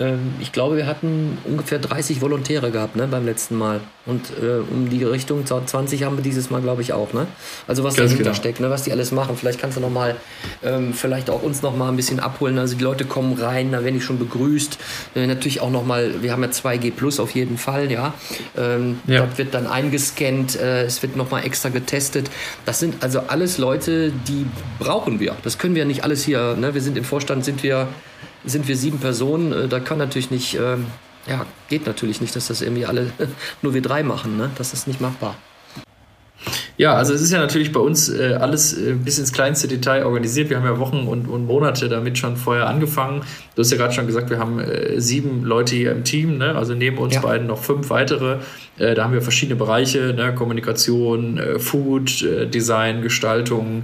[0.00, 3.80] ähm, ich glaube, wir hatten ungefähr 30 Volontäre gehabt ne, beim letzten Mal.
[4.06, 7.12] Und äh, um die Richtung 20 haben wir dieses Mal, glaube ich, auch.
[7.12, 7.26] Ne?
[7.68, 8.34] Also was Ganz dahinter genau.
[8.34, 9.36] steckt, ne, was die alles machen.
[9.36, 10.16] Vielleicht kannst du noch mal,
[10.64, 12.58] ähm, vielleicht auch uns noch mal ein bisschen abholen.
[12.58, 14.78] Also die Leute kommen rein, da werden die schon begrüßt.
[15.14, 18.14] Äh, natürlich auch noch mal, wir haben ja 2G Plus auf jeden Fall, ja.
[18.56, 19.18] Ähm, ja.
[19.18, 22.30] Dort wird dann eingescannt, äh, es wird noch mal extra getestet.
[22.64, 24.46] Das sind also alles Leute, die
[24.78, 25.36] brauchen wir.
[25.42, 26.72] Das können wir nicht alles hier, ne?
[26.72, 27.88] wir sind im Vorstand, sind wir
[28.44, 29.52] sind wir sieben Personen.
[29.52, 30.86] Äh, da kann natürlich nicht, ähm,
[31.26, 33.12] ja, geht natürlich nicht, dass das irgendwie alle
[33.62, 34.36] nur wir drei machen.
[34.36, 34.50] Ne?
[34.56, 35.36] Das ist nicht machbar.
[36.80, 40.06] Ja, also es ist ja natürlich bei uns äh, alles äh, bis ins kleinste Detail
[40.06, 40.48] organisiert.
[40.48, 43.20] Wir haben ja Wochen und, und Monate damit schon vorher angefangen.
[43.54, 46.54] Du hast ja gerade schon gesagt, wir haben äh, sieben Leute hier im Team, ne?
[46.54, 47.20] also neben uns ja.
[47.20, 48.38] beiden noch fünf weitere.
[48.78, 50.34] Äh, da haben wir verschiedene Bereiche, ne?
[50.34, 52.24] Kommunikation, äh, Food,
[52.54, 53.82] Design, Gestaltung,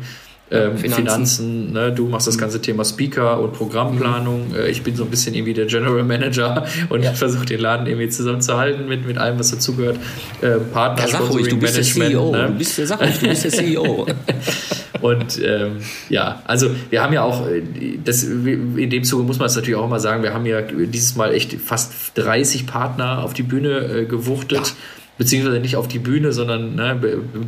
[0.49, 1.93] ähm, Finanzen, Finanzen ne?
[1.93, 2.41] du machst das mhm.
[2.41, 4.51] ganze Thema Speaker und Programmplanung.
[4.51, 4.67] Mhm.
[4.69, 7.13] ich bin so ein bisschen irgendwie der General Manager und ja.
[7.13, 9.99] versuche den Laden irgendwie zusammenzuhalten mit, mit allem, was dazugehört.
[10.41, 12.13] Äh, Partner, ja, sag ruhig, du bist Management.
[12.13, 12.33] Der CEO.
[12.33, 12.47] Ne?
[12.47, 14.07] Du bist, sag ruhig, du bist der CEO.
[15.01, 15.79] und ähm,
[16.11, 17.63] ja, also wir haben ja auch, äh,
[18.05, 21.17] das, in dem Zuge muss man es natürlich auch mal sagen, wir haben ja dieses
[21.17, 24.59] Mal echt fast 30 Partner auf die Bühne äh, gewuchtet.
[24.59, 24.75] Ja
[25.19, 26.95] beziehungsweise nicht auf die Bühne, sondern ne,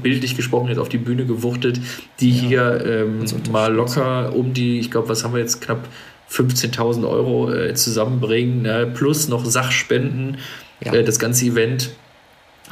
[0.03, 1.81] bildlich gesprochen jetzt auf die Bühne gewuchtet,
[2.21, 5.89] die ja, hier ähm, mal locker um die, ich glaube, was haben wir jetzt knapp
[6.31, 10.39] 15.000 Euro äh, zusammenbringen, ne, plus noch Sachspenden,
[10.85, 10.93] ja.
[10.93, 11.91] äh, das ganze Event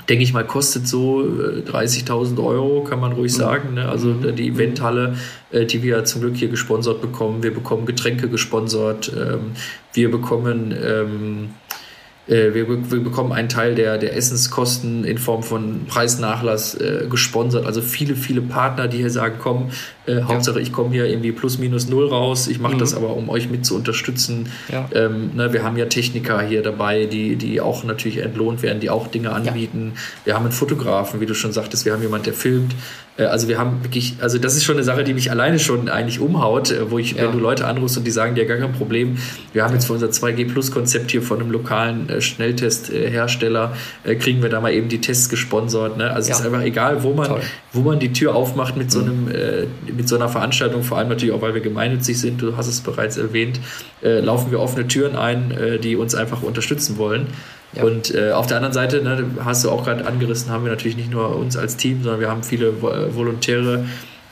[0.09, 3.37] denke ich mal, kostet so 30.000 Euro, kann man ruhig mhm.
[3.37, 3.75] sagen.
[3.75, 3.89] Ne?
[3.89, 4.37] Also mhm.
[4.37, 5.17] die Eventhalle,
[5.53, 7.43] die wir zum Glück hier gesponsert bekommen.
[7.43, 9.11] Wir bekommen Getränke gesponsert.
[9.17, 9.53] Ähm,
[9.95, 11.49] wir bekommen ähm,
[12.29, 17.67] äh, wir, wir, bekommen einen Teil der, der Essenskosten in Form von Preisnachlass äh, gesponsert.
[17.67, 19.71] Also viele, viele Partner, die hier sagen, komm,
[20.07, 22.49] äh, Hauptsache ich komme hier irgendwie plus minus null raus.
[22.49, 22.79] Ich mache mhm.
[22.79, 24.49] das aber, um euch mit zu unterstützen.
[24.71, 24.89] Ja.
[24.93, 28.91] Ähm, ne, wir haben ja Techniker hier dabei, die, die auch natürlich entlohnt werden, die
[28.91, 29.93] auch Dinge anbieten.
[29.95, 30.01] Ja.
[30.25, 32.75] Wir haben einen Fotografen, wie du schon sagtest, wir haben jemanden, der filmt.
[33.17, 35.89] Äh, also wir haben wirklich, also das ist schon eine Sache, die mich alleine schon
[35.89, 37.25] eigentlich umhaut, äh, wo ich, ja.
[37.25, 39.19] wenn du Leute anrufst und die sagen dir gar kein Problem,
[39.53, 43.77] wir haben jetzt für unser 2G Plus Konzept hier von einem lokalen äh, Schnelltesthersteller,
[44.19, 45.97] kriegen wir da mal eben die Tests gesponsert.
[45.97, 46.11] Ne?
[46.11, 46.35] Also ja.
[46.35, 47.41] es ist einfach egal, wo man,
[47.73, 49.29] wo man die Tür aufmacht mit so mhm.
[49.29, 52.69] einem, mit so einer Veranstaltung, vor allem natürlich auch, weil wir gemeinnützig sind, du hast
[52.69, 53.61] es bereits erwähnt,
[54.03, 57.29] laufen wir offene Türen ein, die uns einfach unterstützen wollen.
[57.75, 57.85] Ja.
[57.85, 60.97] Und äh, auf der anderen Seite, ne, hast du auch gerade angerissen, haben wir natürlich
[60.97, 63.85] nicht nur uns als Team, sondern wir haben viele äh, Volontäre,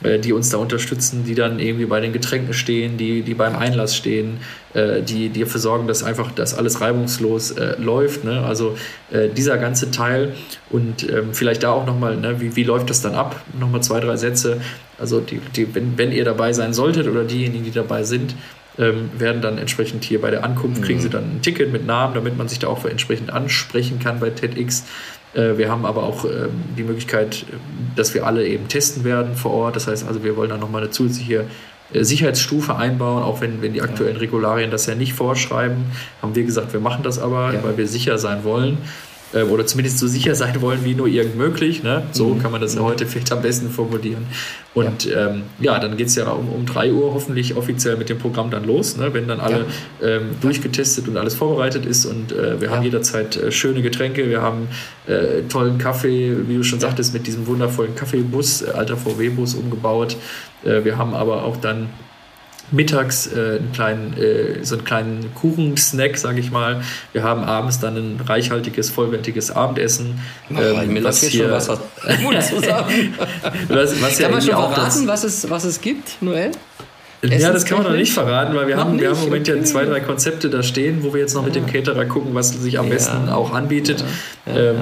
[0.03, 3.57] äh, die uns da unterstützen, die dann irgendwie bei den Getränken stehen, die, die beim
[3.57, 4.39] Einlass stehen,
[4.75, 8.25] äh, die, die dafür sorgen, dass einfach das alles reibungslos äh, läuft.
[8.25, 8.45] Ne?
[8.45, 8.77] Also
[9.11, 10.35] äh, dieser ganze Teil
[10.71, 13.43] und ähm, vielleicht da auch nochmal, ne, wie, wie läuft das dann ab?
[13.59, 14.61] Nochmal zwei, drei Sätze.
[14.99, 18.35] Also die, die, wenn, wenn ihr dabei sein solltet oder diejenigen, die dabei sind,
[18.79, 21.13] ähm, werden dann entsprechend hier bei der Ankunft, kriegen sie mhm.
[21.13, 24.85] dann ein Ticket mit Namen, damit man sich da auch entsprechend ansprechen kann bei TEDx.
[25.35, 27.45] Äh, wir haben aber auch ähm, die Möglichkeit,
[27.97, 29.77] dass wir alle eben testen werden vor Ort.
[29.77, 31.45] Das heißt also, wir wollen dann nochmal eine zusätzliche
[31.93, 35.85] äh, Sicherheitsstufe einbauen, auch wenn, wenn die aktuellen Regularien das ja nicht vorschreiben,
[36.23, 37.63] haben wir gesagt, wir machen das aber, ja.
[37.63, 38.79] weil wir sicher sein wollen
[39.35, 41.83] ähm, oder zumindest so sicher sein wollen wie nur irgend möglich.
[41.83, 42.05] Ne?
[42.13, 42.43] So mhm.
[42.43, 44.27] kann man das ja heute vielleicht am besten formulieren.
[44.75, 48.09] Und ja, ähm, ja dann geht es ja um, um 3 Uhr hoffentlich offiziell mit
[48.09, 49.13] dem Programm dann los, ne?
[49.13, 49.67] wenn dann alle
[50.01, 50.09] ja.
[50.09, 52.07] ähm, durchgetestet und alles vorbereitet ist.
[52.07, 54.69] Und äh, wir haben jederzeit äh, schöne Getränke, wir haben
[55.07, 60.17] äh, tollen Kaffee, wie du schon sagtest, mit diesem wundervollen Kaffeebus, äh, alter VW-Bus umgebaut.
[60.65, 61.89] Äh, wir haben aber auch dann
[62.75, 66.83] mittags äh, einen kleinen, äh, so einen kleinen Kuchensnack, sage ich mal.
[67.13, 70.21] Wir haben abends dann ein reichhaltiges, vollwertiges Abendessen.
[70.55, 71.81] Ach, ähm, was hier, schon was was,
[74.03, 76.51] was Kann man schon verraten, was es, was es gibt, Noel?
[77.23, 79.63] Ja, das kann man noch nicht verraten, weil wir, haben, wir haben im Moment ja
[79.63, 81.47] zwei, drei Konzepte da stehen, wo wir jetzt noch ja.
[81.47, 82.95] mit dem Caterer gucken, was sich am ja.
[82.95, 84.05] besten auch anbietet.
[84.47, 84.73] Ja.
[84.73, 84.77] Ähm,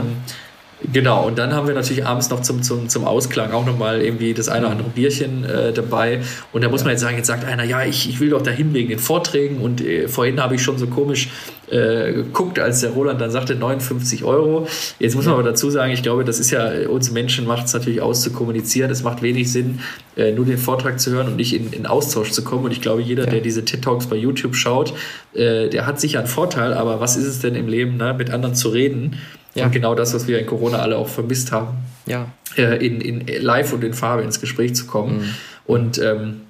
[0.91, 4.35] Genau, und dann haben wir natürlich abends noch zum, zum, zum Ausklang auch nochmal irgendwie
[4.35, 6.23] das eine oder andere Bierchen äh, dabei.
[6.53, 8.75] Und da muss man jetzt sagen, jetzt sagt einer, ja, ich, ich will doch dahin
[8.75, 9.59] wegen den Vorträgen.
[9.59, 11.29] Und äh, vorhin habe ich schon so komisch
[11.71, 14.67] äh, geguckt, als der Roland dann sagte 59 Euro.
[14.99, 17.75] Jetzt muss man aber dazu sagen, ich glaube, das ist ja, uns Menschen macht es
[17.75, 18.91] natürlich aus zu kommunizieren.
[18.91, 19.81] Es macht wenig Sinn,
[20.17, 22.65] äh, nur den Vortrag zu hören und nicht in, in Austausch zu kommen.
[22.65, 23.31] Und ich glaube, jeder, ja.
[23.31, 24.95] der diese TED-Talks bei YouTube schaut,
[25.35, 26.75] äh, der hat sicher einen Vorteil.
[26.75, 29.19] Aber was ist es denn im Leben, ne, mit anderen zu reden?
[29.55, 29.67] Ja.
[29.67, 31.79] Und genau das, was wir in Corona alle auch vermisst haben.
[32.07, 32.27] Ja.
[32.57, 35.19] Äh, in, in live und in Farbe ins Gespräch zu kommen.
[35.19, 35.35] Mhm.
[35.65, 36.41] Und ähm,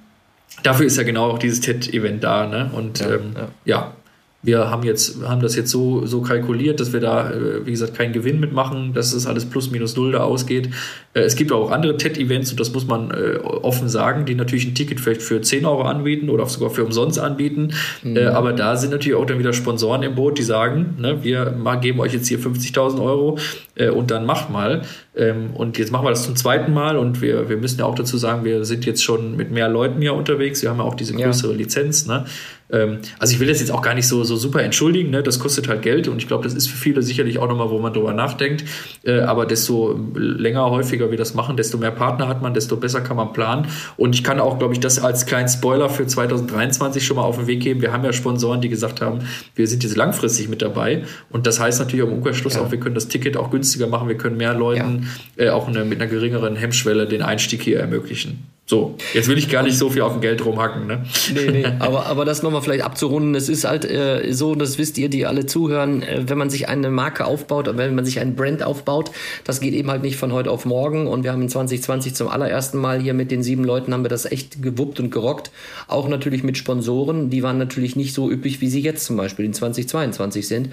[0.63, 2.47] dafür ist ja genau auch dieses TED-Event da.
[2.47, 2.71] Ne?
[2.73, 3.35] Und ja, ähm,
[3.65, 3.93] ja.
[4.43, 7.95] Wir haben jetzt haben das jetzt so so kalkuliert, dass wir da äh, wie gesagt
[7.95, 10.69] keinen Gewinn mitmachen, dass das alles plus minus null da ausgeht.
[11.13, 14.67] Äh, es gibt auch andere TED-Events und das muss man äh, offen sagen, die natürlich
[14.67, 17.73] ein Ticket vielleicht für 10 Euro anbieten oder sogar für umsonst anbieten.
[18.03, 18.17] Mhm.
[18.17, 21.99] aber da sind natürlich auch dann wieder Sponsoren im Boot, die sagen, ne, wir geben
[22.01, 23.37] euch jetzt hier 50.000 Euro
[23.95, 24.81] und dann macht mal.
[25.15, 27.95] Ähm, und jetzt machen wir das zum zweiten Mal und wir, wir müssen ja auch
[27.95, 30.61] dazu sagen, wir sind jetzt schon mit mehr Leuten hier unterwegs.
[30.63, 31.57] Wir haben ja auch diese größere ja.
[31.57, 32.07] Lizenz.
[32.07, 32.25] Ne?
[32.71, 35.21] Ähm, also ich will das jetzt auch gar nicht so, so super entschuldigen, ne?
[35.21, 37.77] das kostet halt Geld und ich glaube, das ist für viele sicherlich auch nochmal, wo
[37.77, 38.63] man drüber nachdenkt.
[39.03, 43.01] Äh, aber desto länger, häufiger wir das machen, desto mehr Partner hat man, desto besser
[43.01, 43.67] kann man planen.
[43.97, 47.37] Und ich kann auch, glaube ich, das als kleinen Spoiler für 2023 schon mal auf
[47.37, 47.81] den Weg geben.
[47.81, 49.19] Wir haben ja Sponsoren, die gesagt haben,
[49.55, 51.03] wir sind jetzt langfristig mit dabei.
[51.29, 52.61] Und das heißt natürlich im Umkehrschluss ja.
[52.61, 55.02] auch, wir können das Ticket auch günstiger machen, wir können mehr Leuten ja.
[55.37, 58.45] Äh, auch eine, mit einer geringeren Hemmschwelle den Einstieg hier ermöglichen.
[58.65, 61.03] So, jetzt will ich gar nicht so viel auf dem Geld rumhacken, ne?
[61.33, 64.97] Nee, nee, aber, aber das nochmal vielleicht abzurunden, es ist halt äh, so, das wisst
[64.97, 68.37] ihr, die alle zuhören, äh, wenn man sich eine Marke aufbaut, wenn man sich ein
[68.37, 69.11] Brand aufbaut,
[69.43, 72.29] das geht eben halt nicht von heute auf morgen und wir haben in 2020 zum
[72.29, 75.51] allerersten Mal hier mit den sieben Leuten haben wir das echt gewuppt und gerockt,
[75.89, 79.43] auch natürlich mit Sponsoren, die waren natürlich nicht so üppig, wie sie jetzt zum Beispiel
[79.43, 80.69] in 2022 sind.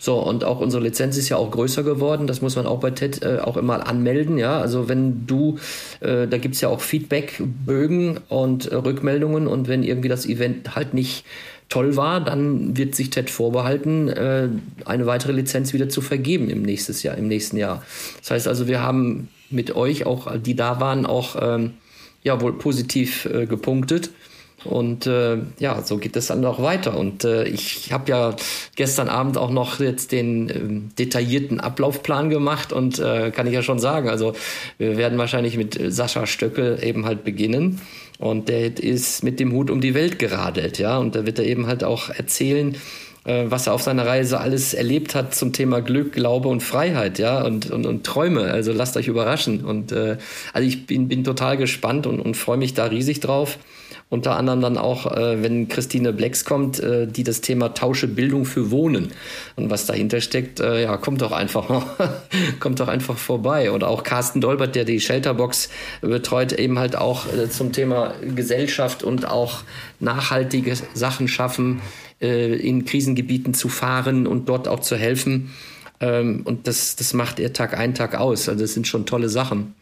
[0.00, 2.90] So, und auch unsere Lizenz ist ja auch größer geworden, das muss man auch bei
[2.90, 5.58] TED äh, auch immer anmelden, ja, also wenn du,
[6.00, 10.74] äh, da gibt's ja auch Feedback, Bögen und äh, Rückmeldungen und wenn irgendwie das Event
[10.74, 11.24] halt nicht
[11.68, 14.48] toll war, dann wird sich TED vorbehalten, äh,
[14.84, 17.82] eine weitere Lizenz wieder zu vergeben im, nächstes Jahr, im nächsten Jahr.
[18.20, 21.74] Das heißt also, wir haben mit euch auch, die da waren, auch ähm,
[22.22, 24.10] ja wohl positiv äh, gepunktet.
[24.64, 26.96] Und äh, ja, so geht es dann auch weiter.
[26.96, 28.34] Und äh, ich habe ja
[28.76, 33.62] gestern Abend auch noch jetzt den ähm, detaillierten Ablaufplan gemacht und äh, kann ich ja
[33.62, 34.34] schon sagen, also
[34.78, 37.80] wir werden wahrscheinlich mit Sascha Stöckel eben halt beginnen.
[38.18, 40.98] Und der ist mit dem Hut um die Welt geradelt, ja.
[40.98, 42.76] Und da wird er eben halt auch erzählen,
[43.24, 47.18] äh, was er auf seiner Reise alles erlebt hat zum Thema Glück, Glaube und Freiheit,
[47.18, 48.44] ja, und, und, und Träume.
[48.44, 49.64] Also lasst euch überraschen.
[49.64, 50.18] Und äh,
[50.52, 53.58] also ich bin, bin total gespannt und, und freue mich da riesig drauf.
[54.10, 58.44] Unter anderem dann auch, äh, wenn Christine Blacks kommt, äh, die das Thema Tausche Bildung
[58.44, 59.08] für Wohnen
[59.56, 61.86] und was dahinter steckt, äh, ja, kommt doch einfach,
[62.60, 63.72] kommt doch einfach vorbei.
[63.72, 65.68] Oder auch Carsten Dolbert, der die Shelterbox
[66.00, 69.62] betreut, eben halt auch äh, zum Thema Gesellschaft und auch
[70.00, 71.80] nachhaltige Sachen schaffen
[72.20, 75.50] äh, in Krisengebieten zu fahren und dort auch zu helfen.
[76.00, 78.48] Ähm, und das, das macht er Tag ein, Tag aus.
[78.48, 79.74] Also das sind schon tolle Sachen.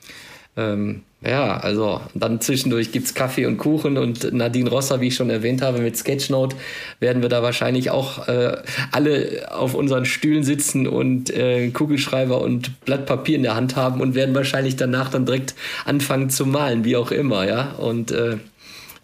[0.56, 5.14] Ähm, ja, also dann zwischendurch gibt es Kaffee und Kuchen und Nadine Rosser, wie ich
[5.14, 6.56] schon erwähnt habe, mit Sketchnote
[6.98, 8.56] werden wir da wahrscheinlich auch äh,
[8.90, 14.00] alle auf unseren Stühlen sitzen und äh, Kugelschreiber und Blatt Papier in der Hand haben
[14.00, 17.70] und werden wahrscheinlich danach dann direkt anfangen zu malen, wie auch immer, ja.
[17.78, 18.38] Und äh,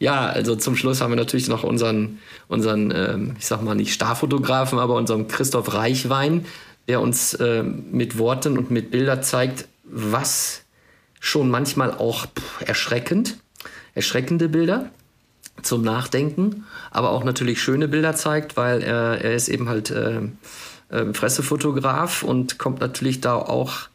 [0.00, 3.94] ja, also zum Schluss haben wir natürlich noch unseren, unseren ähm, ich sag mal nicht
[3.94, 6.46] Starfotografen, aber unseren Christoph Reichwein,
[6.88, 10.64] der uns äh, mit Worten und mit Bildern zeigt, was
[11.20, 12.26] schon manchmal auch
[12.60, 13.38] erschreckend,
[13.94, 14.90] erschreckende Bilder
[15.62, 20.20] zum Nachdenken, aber auch natürlich schöne Bilder zeigt, weil er, er ist eben halt äh,
[20.90, 23.88] äh, Pressefotograf und kommt natürlich da auch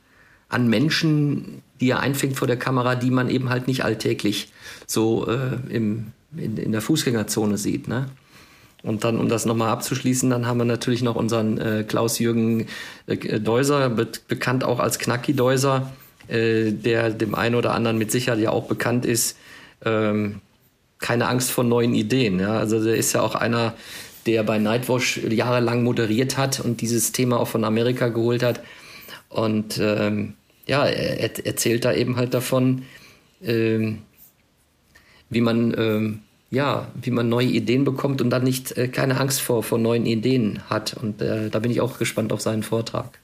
[0.50, 4.52] an Menschen, die er einfängt vor der Kamera, die man eben halt nicht alltäglich
[4.86, 7.88] so äh, im, in, in, der Fußgängerzone sieht.
[7.88, 8.08] Ne?
[8.84, 12.68] Und dann, um das nochmal abzuschließen, dann haben wir natürlich noch unseren äh, Klaus-Jürgen
[13.08, 15.92] äh, Deuser, be bekannt auch als Knacki Deuser,
[16.28, 19.38] äh, der dem einen oder anderen mit Sicherheit ja auch bekannt ist.
[19.86, 20.42] Ähm,
[21.00, 22.40] keine Angst vor neuen Ideen.
[22.40, 22.58] Ja?
[22.58, 23.74] Also der ist ja auch einer,
[24.26, 28.62] der bei Nightwash jahrelang moderiert hat und dieses Thema auch von Amerika geholt hat.
[29.30, 32.84] Und ähm, ja, er, erzählt da eben halt davon,
[33.42, 34.00] ähm,
[35.30, 36.20] wie man ähm,
[36.54, 40.06] ja, wie man neue Ideen bekommt und dann nicht äh, keine Angst vor, vor neuen
[40.06, 40.94] Ideen hat.
[40.94, 43.20] Und äh, da bin ich auch gespannt auf seinen Vortrag.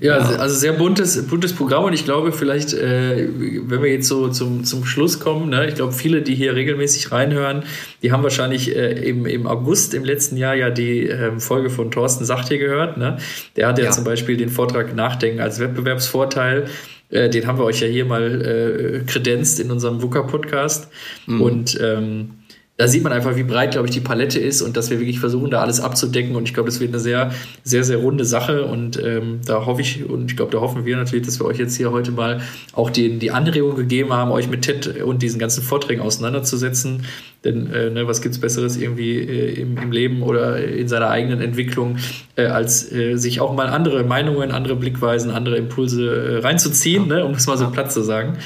[0.00, 3.28] Ja, ja, also sehr buntes, buntes Programm und ich glaube vielleicht, äh,
[3.66, 7.12] wenn wir jetzt so zum, zum Schluss kommen, ne, ich glaube viele, die hier regelmäßig
[7.12, 7.64] reinhören,
[8.02, 11.90] die haben wahrscheinlich äh, im, im August im letzten Jahr ja die äh, Folge von
[11.90, 12.98] Thorsten Sacht hier gehört.
[12.98, 13.16] Ne?
[13.56, 16.66] Der hat ja, ja zum Beispiel den Vortrag Nachdenken als Wettbewerbsvorteil.
[17.10, 20.88] Äh, den haben wir euch ja hier mal äh, kredenzt in unserem VUCA-Podcast.
[21.26, 21.40] Mhm.
[21.40, 22.30] Und ähm,
[22.78, 25.18] da sieht man einfach, wie breit, glaube ich, die Palette ist und dass wir wirklich
[25.18, 26.36] versuchen, da alles abzudecken.
[26.36, 27.30] Und ich glaube, das wird eine sehr,
[27.64, 28.66] sehr, sehr runde Sache.
[28.66, 31.58] Und ähm, da hoffe ich und ich glaube, da hoffen wir natürlich, dass wir euch
[31.58, 32.42] jetzt hier heute mal
[32.74, 37.06] auch die, die Anregung gegeben haben, euch mit TED und diesen ganzen Vorträgen auseinanderzusetzen.
[37.44, 41.40] Denn äh, ne, was gibt's Besseres irgendwie äh, im, im Leben oder in seiner eigenen
[41.40, 41.96] Entwicklung,
[42.36, 47.24] äh, als äh, sich auch mal andere Meinungen, andere Blickweisen, andere Impulse äh, reinzuziehen, ne,
[47.24, 48.36] um das mal so platt zu sagen.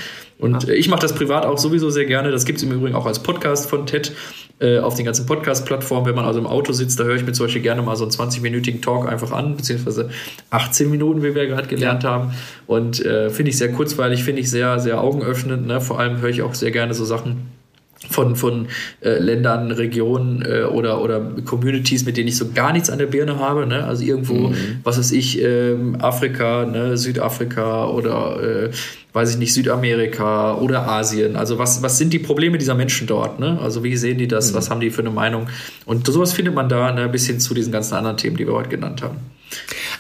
[0.40, 0.74] Und ja.
[0.74, 2.30] ich mache das privat auch sowieso sehr gerne.
[2.30, 4.12] Das gibt es im Übrigen auch als Podcast von TED
[4.58, 6.06] äh, auf den ganzen Podcast-Plattformen.
[6.06, 8.04] Wenn man also im Auto sitzt, da höre ich mir zum Beispiel gerne mal so
[8.04, 10.10] einen 20-minütigen Talk einfach an, beziehungsweise
[10.50, 12.10] 18 Minuten, wie wir gerade gelernt ja.
[12.10, 12.34] haben.
[12.66, 15.66] Und äh, finde ich sehr kurzweilig, finde ich sehr, sehr augenöffnend.
[15.66, 15.80] Ne?
[15.80, 17.59] Vor allem höre ich auch sehr gerne so Sachen
[18.08, 18.68] von, von
[19.02, 23.06] äh, Ländern, Regionen äh, oder, oder Communities, mit denen ich so gar nichts an der
[23.06, 23.66] Birne habe.
[23.66, 23.84] Ne?
[23.84, 24.80] Also irgendwo, mhm.
[24.82, 26.96] was weiß ich, ähm, Afrika, ne?
[26.96, 28.70] Südafrika oder äh,
[29.12, 31.36] weiß ich nicht, Südamerika oder Asien.
[31.36, 33.38] Also was, was sind die Probleme dieser Menschen dort?
[33.38, 33.58] Ne?
[33.60, 34.52] Also wie sehen die das?
[34.52, 34.56] Mhm.
[34.56, 35.48] Was haben die für eine Meinung?
[35.84, 37.08] Und sowas findet man da ne?
[37.08, 39.18] bis hin zu diesen ganzen anderen Themen, die wir heute genannt haben.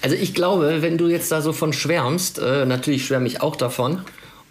[0.00, 3.56] Also ich glaube, wenn du jetzt da so von schwärmst, äh, natürlich schwärme ich auch
[3.56, 4.00] davon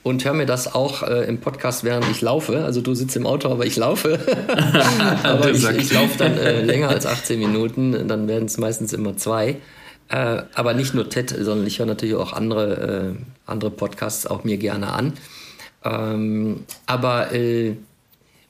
[0.03, 2.63] und höre mir das auch äh, im Podcast, während ich laufe.
[2.63, 4.19] Also du sitzt im Auto, aber ich laufe.
[5.23, 9.17] aber ich, ich laufe dann äh, länger als 18 Minuten, dann werden es meistens immer
[9.17, 9.57] zwei.
[10.07, 14.43] Äh, aber nicht nur TED, sondern ich höre natürlich auch andere, äh, andere Podcasts auch
[14.43, 15.13] mir gerne an.
[15.83, 17.75] Ähm, aber äh,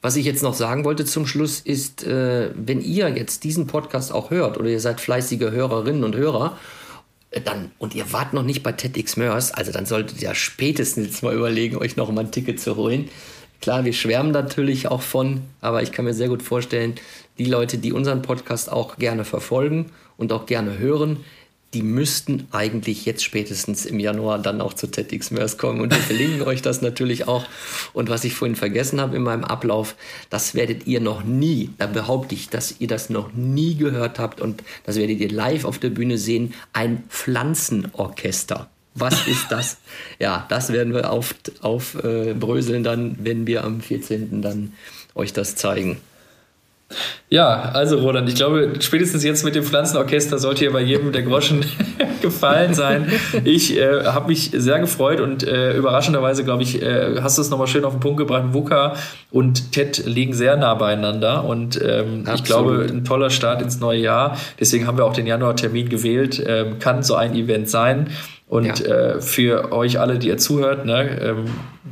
[0.01, 4.13] was ich jetzt noch sagen wollte zum Schluss ist, äh, wenn ihr jetzt diesen Podcast
[4.13, 6.57] auch hört oder ihr seid fleißige Hörerinnen und Hörer
[7.31, 11.77] dann, und ihr wart noch nicht bei TEDxMers, also dann solltet ihr spätestens mal überlegen,
[11.77, 13.09] euch noch mal ein Ticket zu holen.
[13.61, 16.95] Klar, wir schwärmen natürlich auch von, aber ich kann mir sehr gut vorstellen,
[17.37, 21.17] die Leute, die unseren Podcast auch gerne verfolgen und auch gerne hören,
[21.73, 25.81] die müssten eigentlich jetzt spätestens im Januar dann auch zu TEDxMers kommen.
[25.81, 27.45] Und wir verlinken euch das natürlich auch.
[27.93, 29.95] Und was ich vorhin vergessen habe in meinem Ablauf,
[30.29, 34.41] das werdet ihr noch nie, da behaupte ich, dass ihr das noch nie gehört habt
[34.41, 38.69] und das werdet ihr live auf der Bühne sehen, ein Pflanzenorchester.
[38.95, 39.77] Was ist das?
[40.19, 44.41] ja, das werden wir aufbröseln auf, äh, dann, wenn wir am 14.
[44.41, 44.73] dann
[45.13, 45.97] euch das zeigen.
[47.29, 51.21] Ja, also Roland, ich glaube, spätestens jetzt mit dem Pflanzenorchester sollte hier bei jedem der
[51.21, 51.63] Groschen
[52.21, 53.11] gefallen sein.
[53.43, 57.51] Ich äh, habe mich sehr gefreut und äh, überraschenderweise, glaube ich, äh, hast du es
[57.51, 58.45] nochmal schön auf den Punkt gebracht.
[58.53, 58.95] Wuka
[59.29, 63.99] und TED liegen sehr nah beieinander und ähm, ich glaube, ein toller Start ins neue
[63.99, 64.35] Jahr.
[64.59, 66.43] Deswegen haben wir auch den Januar-Termin gewählt.
[66.45, 68.09] Ähm, kann so ein Event sein.
[68.49, 68.85] Und ja.
[68.85, 71.45] äh, für euch alle, die ihr zuhört, ne, ähm,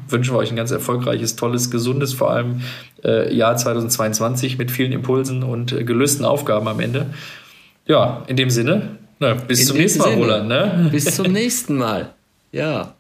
[0.10, 2.62] wünschen wir euch ein ganz erfolgreiches, tolles, gesundes, vor allem
[3.06, 7.14] äh, Jahr 2022 mit vielen Impulsen und äh, gelösten Aufgaben am Ende.
[7.86, 10.22] Ja, in dem Sinne, na, bis in zum nächsten Mal, Sinne.
[10.22, 10.48] Roland.
[10.48, 10.90] Ne?
[10.92, 12.14] Bis zum nächsten Mal.
[12.52, 12.96] Ja.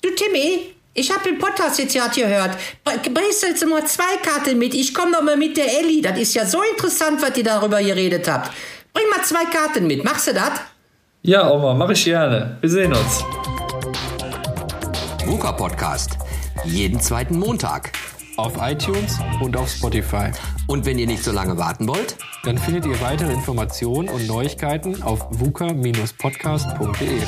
[0.00, 2.56] Du Timmy, ich habe den Podcast jetzt gerade gehört.
[2.84, 4.74] Bringst du jetzt immer zwei Karten mit?
[4.74, 6.00] Ich komme noch mal mit der Ellie.
[6.00, 8.52] Das ist ja so interessant, was ihr darüber geredet habt.
[8.92, 10.04] Bring mal zwei Karten mit.
[10.04, 10.52] Machst du das?
[11.22, 12.58] Ja, Oma, mache ich gerne.
[12.60, 13.24] Wir sehen uns.
[15.26, 16.16] VUCA Podcast.
[16.64, 17.92] Jeden zweiten Montag.
[18.36, 20.30] Auf iTunes und auf Spotify.
[20.68, 25.02] Und wenn ihr nicht so lange warten wollt, dann findet ihr weitere Informationen und Neuigkeiten
[25.02, 27.20] auf vuca-podcast.de.